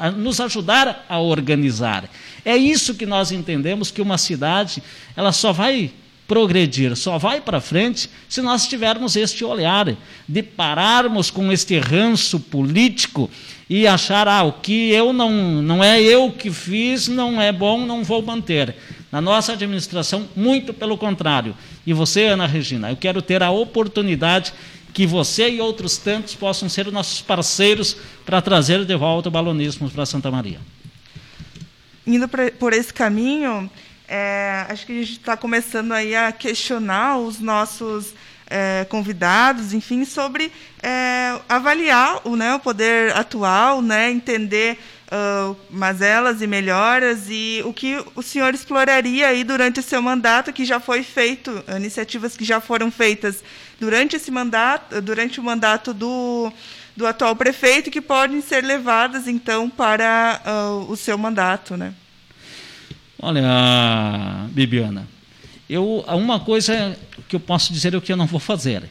[0.00, 2.08] a, nos ajudar a organizar.
[2.44, 4.82] É isso que nós entendemos que uma cidade
[5.16, 5.90] ela só vai
[6.26, 9.94] progredir, só vai para frente se nós tivermos este olhar
[10.26, 13.30] de pararmos com este ranço político
[13.68, 17.86] e achar, ah, o que eu não, não é eu que fiz, não é bom,
[17.86, 18.74] não vou manter.
[19.10, 21.54] Na nossa administração, muito pelo contrário.
[21.86, 24.54] E você, Ana Regina, eu quero ter a oportunidade
[24.92, 29.90] que você e outros tantos possam ser nossos parceiros para trazer de volta o balonismo
[29.90, 30.60] para Santa Maria.
[32.06, 32.28] Indo
[32.58, 33.70] por esse caminho,
[34.08, 38.12] é, acho que a gente está começando aí a questionar os nossos
[38.50, 44.78] é, convidados, enfim, sobre é, avaliar o, né, o poder atual, né, entender
[45.12, 50.52] uh, mazelas e melhoras e o que o senhor exploraria aí durante o seu mandato,
[50.52, 53.42] que já foi feito, iniciativas que já foram feitas
[53.82, 56.52] durante esse mandato, durante o mandato do,
[56.96, 61.92] do atual prefeito, que podem ser levadas então para uh, o seu mandato, né?
[63.20, 65.08] Olha, Bibiana,
[65.68, 66.96] eu, uma coisa
[67.28, 68.84] que eu posso dizer é o que eu não vou fazer.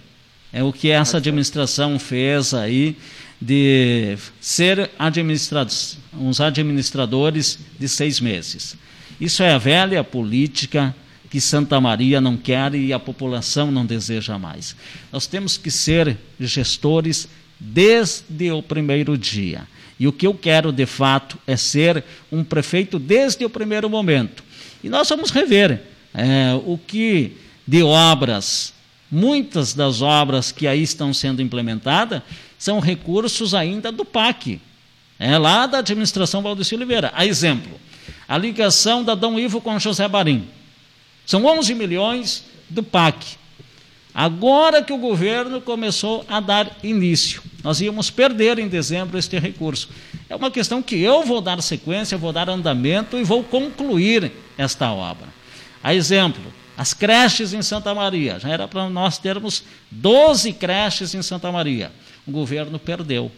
[0.52, 2.98] É o que essa administração fez aí
[3.42, 8.76] de ser administrados, uns administradores de seis meses.
[9.22, 10.94] Isso é a velha política
[11.32, 14.76] que Santa Maria não quer e a população não deseja mais.
[15.14, 17.26] Nós temos que ser gestores
[17.58, 19.66] desde o primeiro dia.
[19.98, 24.44] E o que eu quero, de fato, é ser um prefeito desde o primeiro momento.
[24.84, 25.82] E nós vamos rever
[26.14, 28.74] é, o que de obras,
[29.10, 32.22] muitas das obras que aí estão sendo implementadas,
[32.58, 34.60] são recursos ainda do PAC,
[35.18, 37.10] é, lá da administração Valdeci Oliveira.
[37.16, 37.80] A exemplo,
[38.28, 40.46] a ligação da Dom Ivo com José Barim.
[41.26, 43.38] São 11 milhões do PAC.
[44.14, 49.90] Agora que o governo começou a dar início, nós íamos perder em dezembro este recurso.
[50.28, 54.92] É uma questão que eu vou dar sequência, vou dar andamento e vou concluir esta
[54.92, 55.28] obra.
[55.82, 56.44] A exemplo,
[56.78, 58.40] as creches em Santa Maria.
[58.40, 61.92] Já era para nós termos 12 creches em Santa Maria.
[62.26, 63.32] O governo perdeu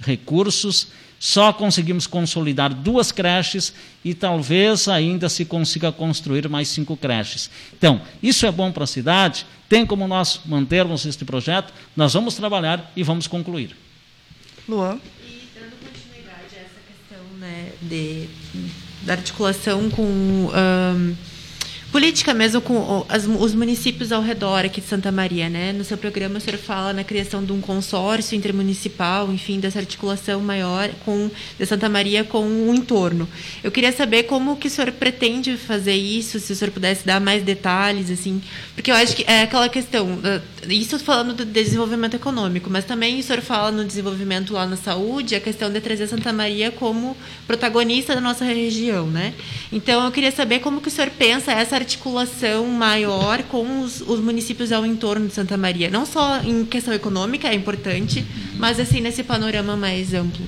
[0.00, 0.88] recursos
[1.24, 3.72] só conseguimos consolidar duas creches
[4.04, 7.50] e talvez ainda se consiga construir mais cinco creches.
[7.72, 12.34] Então, isso é bom para a cidade, tem como nós mantermos este projeto, nós vamos
[12.34, 13.74] trabalhar e vamos concluir.
[14.68, 15.00] Luan?
[15.26, 18.28] E dando continuidade a essa questão né, de,
[19.00, 20.02] da articulação com.
[20.02, 21.16] Um,
[21.94, 23.06] política mesmo com
[23.38, 25.72] os municípios ao redor aqui de Santa Maria, né?
[25.72, 30.40] No seu programa o senhor fala na criação de um consórcio intermunicipal, enfim, dessa articulação
[30.40, 33.28] maior com de Santa Maria com o entorno.
[33.62, 37.20] Eu queria saber como que o senhor pretende fazer isso, se o senhor pudesse dar
[37.20, 38.42] mais detalhes, assim,
[38.74, 40.18] porque eu acho que é aquela questão,
[40.68, 45.36] isso falando do desenvolvimento econômico, mas também o senhor fala no desenvolvimento lá na saúde,
[45.36, 47.16] a questão de trazer Santa Maria como
[47.46, 49.32] protagonista da nossa região, né?
[49.70, 54.18] Então eu queria saber como que o senhor pensa essa articulação maior com os, os,
[54.20, 55.90] municípios ao entorno de Santa Maria.
[55.90, 58.24] Não só em questão econômica, é importante,
[58.56, 60.44] mas assim nesse panorama mais amplo.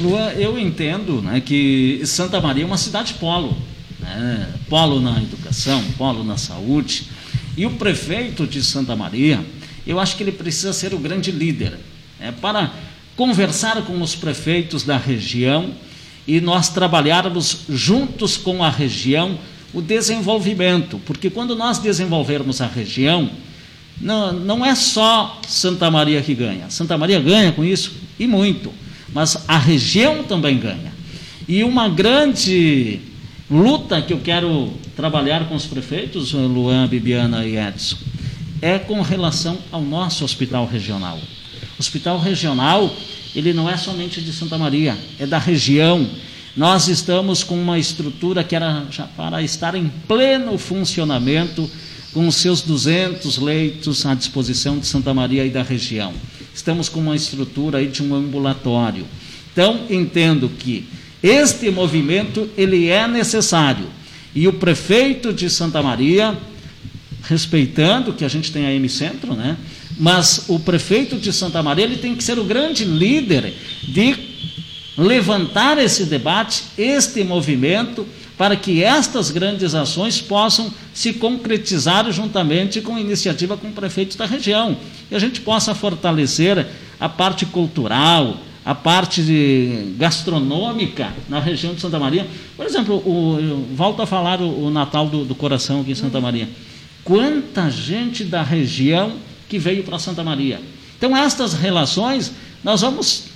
[0.00, 3.56] Lua, eu entendo né, que Santa Maria é uma cidade polo.
[4.00, 4.52] Né?
[4.68, 7.08] Polo na educação, polo na saúde.
[7.56, 9.44] E o prefeito de Santa Maria,
[9.86, 11.78] eu acho que ele precisa ser o grande líder
[12.18, 12.72] né, para
[13.16, 15.72] conversar com os prefeitos da região
[16.26, 19.38] e nós trabalharmos juntos com a região
[19.74, 23.28] o desenvolvimento, porque quando nós desenvolvermos a região,
[24.00, 26.70] não, não é só Santa Maria que ganha.
[26.70, 28.72] Santa Maria ganha com isso e muito,
[29.12, 30.92] mas a região também ganha.
[31.46, 33.00] E uma grande
[33.50, 37.96] luta que eu quero trabalhar com os prefeitos, Luan, Bibiana e Edson,
[38.62, 41.18] é com relação ao nosso hospital regional.
[41.76, 42.94] O hospital regional,
[43.34, 46.08] ele não é somente de Santa Maria, é da região
[46.56, 48.86] nós estamos com uma estrutura que era
[49.16, 51.68] para estar em pleno funcionamento,
[52.12, 56.14] com os seus 200 leitos à disposição de Santa Maria e da região.
[56.54, 59.04] Estamos com uma estrutura aí de um ambulatório.
[59.52, 60.86] Então, entendo que
[61.20, 63.86] este movimento ele é necessário.
[64.32, 66.38] E o prefeito de Santa Maria,
[67.22, 69.56] respeitando que a gente tem a M Centro, né?
[69.98, 74.14] Mas o prefeito de Santa Maria ele tem que ser o grande líder de
[74.96, 82.96] levantar esse debate, este movimento, para que estas grandes ações possam se concretizar juntamente com
[82.96, 84.76] a iniciativa com prefeitos da região.
[85.10, 86.66] E a gente possa fortalecer
[86.98, 92.26] a parte cultural, a parte gastronômica na região de Santa Maria.
[92.56, 96.20] Por exemplo, o, volto a falar o, o Natal do, do, Coração aqui em Santa
[96.20, 96.48] Maria.
[97.04, 99.12] Quanta gente da região
[99.48, 100.60] que veio para Santa Maria.
[100.96, 102.32] Então, estas relações
[102.64, 103.33] nós vamos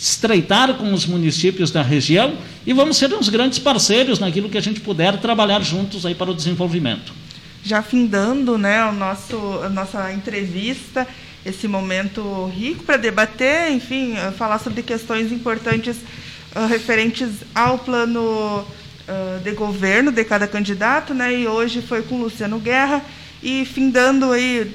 [0.00, 2.32] estreitar com os municípios da região
[2.66, 6.30] e vamos ser uns grandes parceiros naquilo que a gente puder trabalhar juntos aí para
[6.30, 7.12] o desenvolvimento.
[7.62, 11.06] Já findando né, o nosso, a nossa entrevista,
[11.44, 15.98] esse momento rico para debater, enfim, eh, falar sobre questões importantes
[16.56, 21.34] uh, referentes ao plano uh, de governo de cada candidato, né?
[21.34, 23.02] E hoje foi com Luciano Guerra
[23.42, 24.70] e findando aí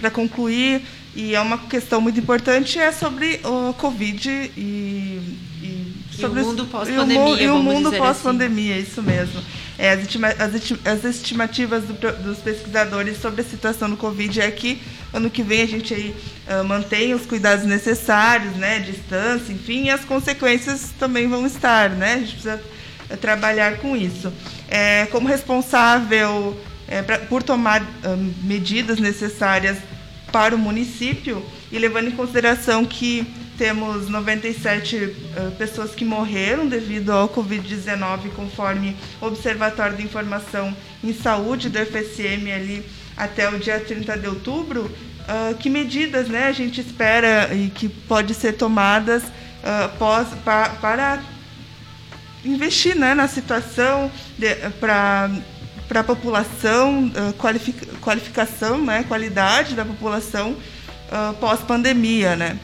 [0.00, 0.82] para concluir
[1.16, 4.60] E é uma questão muito importante é sobre o Covid e,
[5.62, 7.42] e sobre e o mundo pós-pandemia.
[7.42, 7.96] E o, mundo assim.
[7.96, 8.82] pós-pandemia, assim.
[8.82, 9.42] isso mesmo.
[9.78, 10.54] É, as, estima, as,
[10.84, 14.78] as, estimativas do, dos pesquisadores sobre a situação do Covid é que
[15.10, 16.14] ano que vem a gente aí
[16.48, 22.12] uh, mantém os cuidados necessários, né, distância, enfim, e as consequências também vão estar, né?
[22.12, 22.62] A gente precisa
[23.10, 24.30] uh, trabalhar com isso.
[24.68, 29.78] É, como responsável é, pra, por tomar uh, medidas necessárias
[30.32, 37.10] para o município e levando em consideração que temos 97 uh, pessoas que morreram devido
[37.10, 42.84] ao Covid-19, conforme o Observatório de Informação em Saúde do FSM ali
[43.16, 44.82] até o dia 30 de outubro.
[44.82, 50.68] Uh, que medidas né, a gente espera e que pode ser tomadas uh, pós, pa,
[50.80, 51.20] para
[52.44, 54.10] investir né, na situação
[54.78, 55.30] para
[55.88, 62.58] para a população, qualific, qualificação, né, qualidade da população uh, pós-pandemia, né?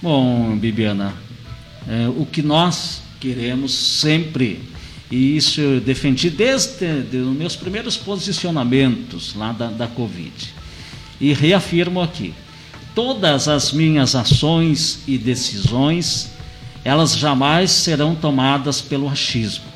[0.00, 1.14] Bom, Bibiana,
[1.88, 4.60] é, o que nós queremos sempre,
[5.10, 6.84] e isso eu defendi desde
[7.16, 10.54] os meus primeiros posicionamentos lá da, da Covid,
[11.20, 12.34] e reafirmo aqui,
[12.94, 16.32] todas as minhas ações e decisões,
[16.84, 19.71] elas jamais serão tomadas pelo achismo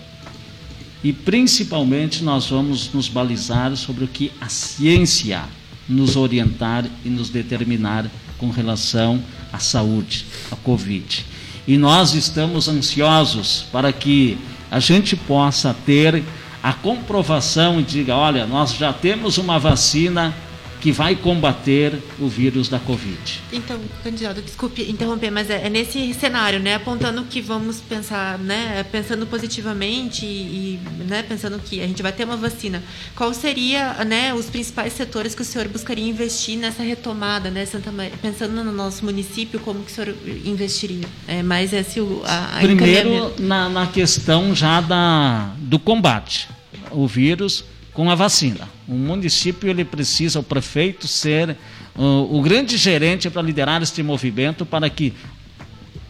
[1.07, 5.45] e principalmente nós vamos nos balizar sobre o que a ciência
[5.89, 11.25] nos orientar e nos determinar com relação à saúde, à Covid.
[11.65, 14.37] E nós estamos ansiosos para que
[14.69, 16.25] a gente possa ter
[16.61, 20.35] a comprovação e diga, olha, nós já temos uma vacina
[20.87, 23.43] que vai combater o vírus da Covid.
[23.53, 28.87] Então, candidato, desculpe interromper, mas é, é nesse cenário, né, apontando que vamos pensar, né,
[28.93, 30.79] pensando positivamente e,
[31.09, 32.85] né, pensando que a gente vai ter uma vacina.
[33.17, 37.91] Qual seria, né, os principais setores que o senhor buscaria investir nessa retomada, né, Santa
[37.91, 40.15] Maria, pensando no nosso município, como que o senhor
[40.45, 41.05] investiria?
[41.27, 46.49] É mais esse o a, a Primeiro na, na questão já da do combate
[46.93, 47.65] o vírus
[47.97, 48.69] com a vacina.
[48.87, 51.57] O município ele precisa, o prefeito, ser
[51.97, 55.15] uh, o grande gerente para liderar este movimento para que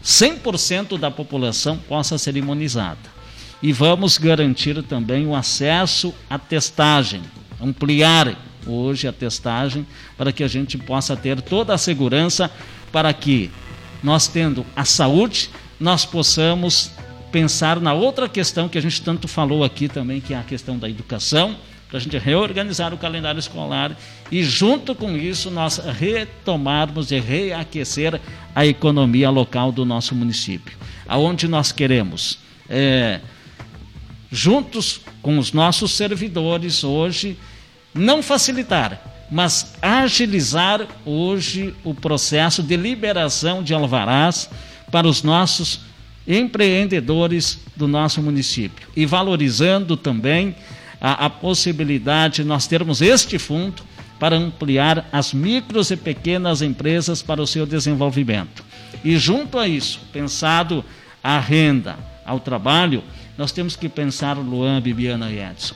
[0.03, 2.99] 100% da população possa ser imunizada.
[3.63, 7.21] E vamos garantir também o acesso à testagem,
[7.59, 8.35] ampliar
[8.67, 12.51] hoje a testagem para que a gente possa ter toda a segurança
[12.91, 13.49] para que
[14.03, 16.91] nós tendo a saúde, nós possamos
[17.31, 20.77] pensar na outra questão que a gente tanto falou aqui também, que é a questão
[20.77, 21.55] da educação,
[21.87, 23.95] para a gente reorganizar o calendário escolar
[24.31, 28.19] e, junto com isso, nós retomarmos e reaquecer
[28.53, 30.77] a economia local do nosso município.
[31.07, 33.21] Aonde nós queremos, é,
[34.29, 37.37] juntos com os nossos servidores hoje,
[37.93, 44.49] não facilitar, mas agilizar hoje o processo de liberação de alvarás
[44.91, 45.81] para os nossos
[46.27, 50.55] empreendedores do nosso município e valorizando também
[50.99, 53.83] a, a possibilidade de nós termos este fundo
[54.19, 58.63] para ampliar as micros e pequenas empresas para o seu desenvolvimento.
[59.03, 60.83] E junto a isso, pensado
[61.23, 63.03] a renda, ao trabalho,
[63.37, 65.75] nós temos que pensar, Luan, Bibiana e Edson,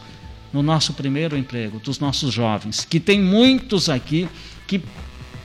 [0.52, 4.28] no nosso primeiro emprego, dos nossos jovens, que tem muitos aqui
[4.68, 4.82] que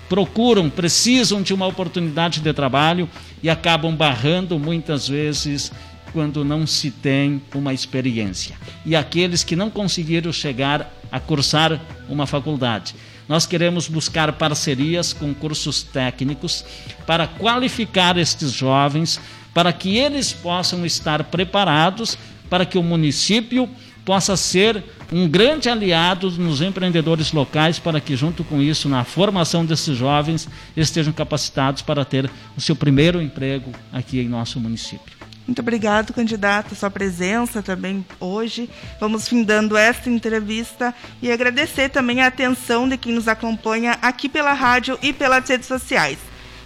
[0.08, 3.08] procuram, precisam de uma oportunidade de trabalho
[3.42, 5.72] e acabam barrando muitas vezes
[6.12, 8.56] quando não se tem uma experiência.
[8.84, 12.94] E aqueles que não conseguiram chegar a cursar uma faculdade.
[13.28, 16.64] Nós queremos buscar parcerias com cursos técnicos
[17.06, 19.20] para qualificar estes jovens,
[19.52, 22.16] para que eles possam estar preparados
[22.48, 23.68] para que o município
[24.04, 29.66] possa ser um grande aliado nos empreendedores locais para que, junto com isso, na formação
[29.66, 35.15] desses jovens, estejam capacitados para ter o seu primeiro emprego aqui em nosso município.
[35.46, 38.68] Muito obrigado, candidato, sua presença também hoje.
[38.98, 40.92] Vamos findando esta entrevista
[41.22, 45.68] e agradecer também a atenção de quem nos acompanha aqui pela rádio e pelas redes
[45.68, 46.18] sociais.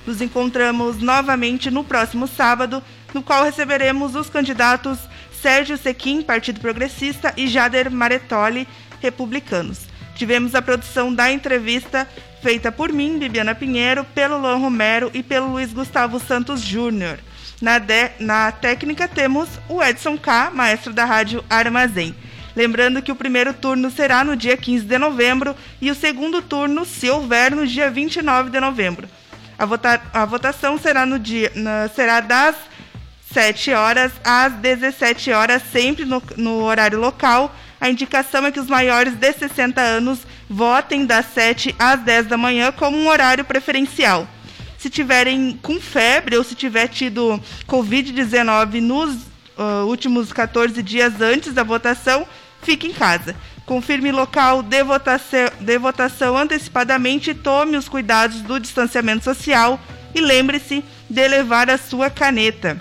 [0.06, 2.82] Nos encontramos novamente no próximo sábado,
[3.12, 4.98] no qual receberemos os candidatos
[5.42, 8.66] Sérgio Sequim, Partido Progressista, e Jader Maretoli,
[9.00, 9.80] Republicanos.
[10.14, 12.08] Tivemos a produção da entrevista
[12.42, 17.18] feita por mim, Bibiana Pinheiro, pelo Luan Romero e pelo Luiz Gustavo Santos Júnior.
[17.60, 22.14] Na, de, na técnica temos o Edson K, maestro da rádio Armazém.
[22.56, 26.84] Lembrando que o primeiro turno será no dia 15 de novembro e o segundo turno,
[26.84, 29.08] se houver, no dia 29 de novembro.
[29.58, 32.56] A, vota, a votação será, no dia, na, será das
[33.32, 37.54] 7 horas às 17 horas, sempre no, no horário local.
[37.78, 42.36] A indicação é que os maiores de 60 anos votem das 7 às 10 da
[42.36, 44.26] manhã como um horário preferencial.
[44.80, 47.38] Se tiverem com febre ou se tiver tido
[47.68, 49.14] Covid-19 nos
[49.58, 52.26] uh, últimos 14 dias antes da votação,
[52.62, 53.36] fique em casa.
[53.66, 59.78] Confirme local de votação, de votação antecipadamente tome os cuidados do distanciamento social
[60.14, 62.78] e lembre-se de levar a sua caneta.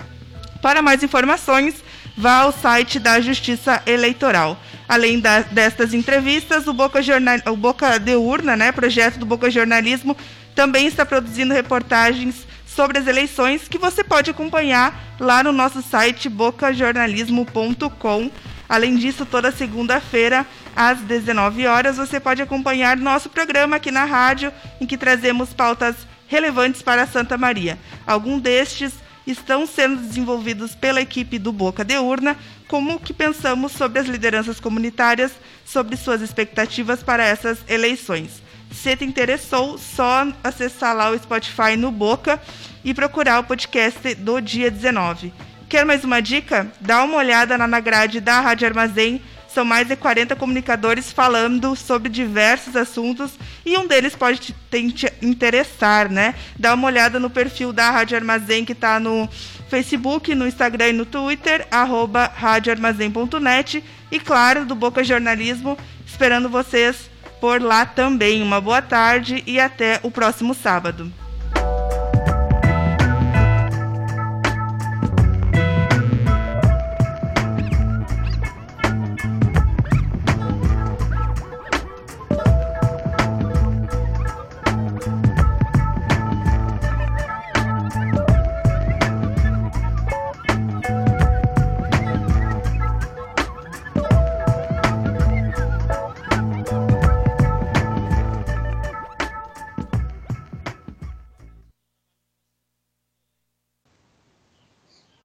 [0.62, 1.84] Para mais informações,
[2.16, 4.58] vá ao site da Justiça Eleitoral.
[4.88, 9.50] Além da, destas entrevistas, o Boca, Jornal, o Boca de Urna, né, projeto do Boca
[9.50, 10.16] Jornalismo,
[10.60, 16.28] também está produzindo reportagens sobre as eleições que você pode acompanhar lá no nosso site
[16.28, 18.30] bocajornalismo.com.
[18.68, 20.44] Além disso, toda segunda-feira,
[20.76, 25.96] às 19 horas, você pode acompanhar nosso programa aqui na rádio, em que trazemos pautas
[26.28, 27.78] relevantes para Santa Maria.
[28.06, 28.92] Algum destes
[29.26, 32.36] estão sendo desenvolvidos pela equipe do Boca de Urna,
[32.68, 35.32] como que pensamos sobre as lideranças comunitárias,
[35.64, 38.42] sobre suas expectativas para essas eleições.
[38.72, 42.40] Se te interessou, só acessar lá o Spotify no Boca
[42.84, 45.32] e procurar o podcast do dia 19.
[45.68, 46.70] Quer mais uma dica?
[46.80, 49.20] Dá uma olhada na grade da Rádio Armazém
[49.52, 53.32] são mais de 40 comunicadores falando sobre diversos assuntos
[53.66, 54.54] e um deles pode te,
[54.92, 56.36] te interessar, né?
[56.56, 59.28] Dá uma olhada no perfil da Rádio Armazém que está no
[59.68, 65.76] Facebook, no Instagram e no Twitter, arroba radioarmazém.net e, claro, do Boca Jornalismo,
[66.06, 67.09] esperando vocês
[67.40, 68.42] por lá também.
[68.42, 71.10] Uma boa tarde e até o próximo sábado.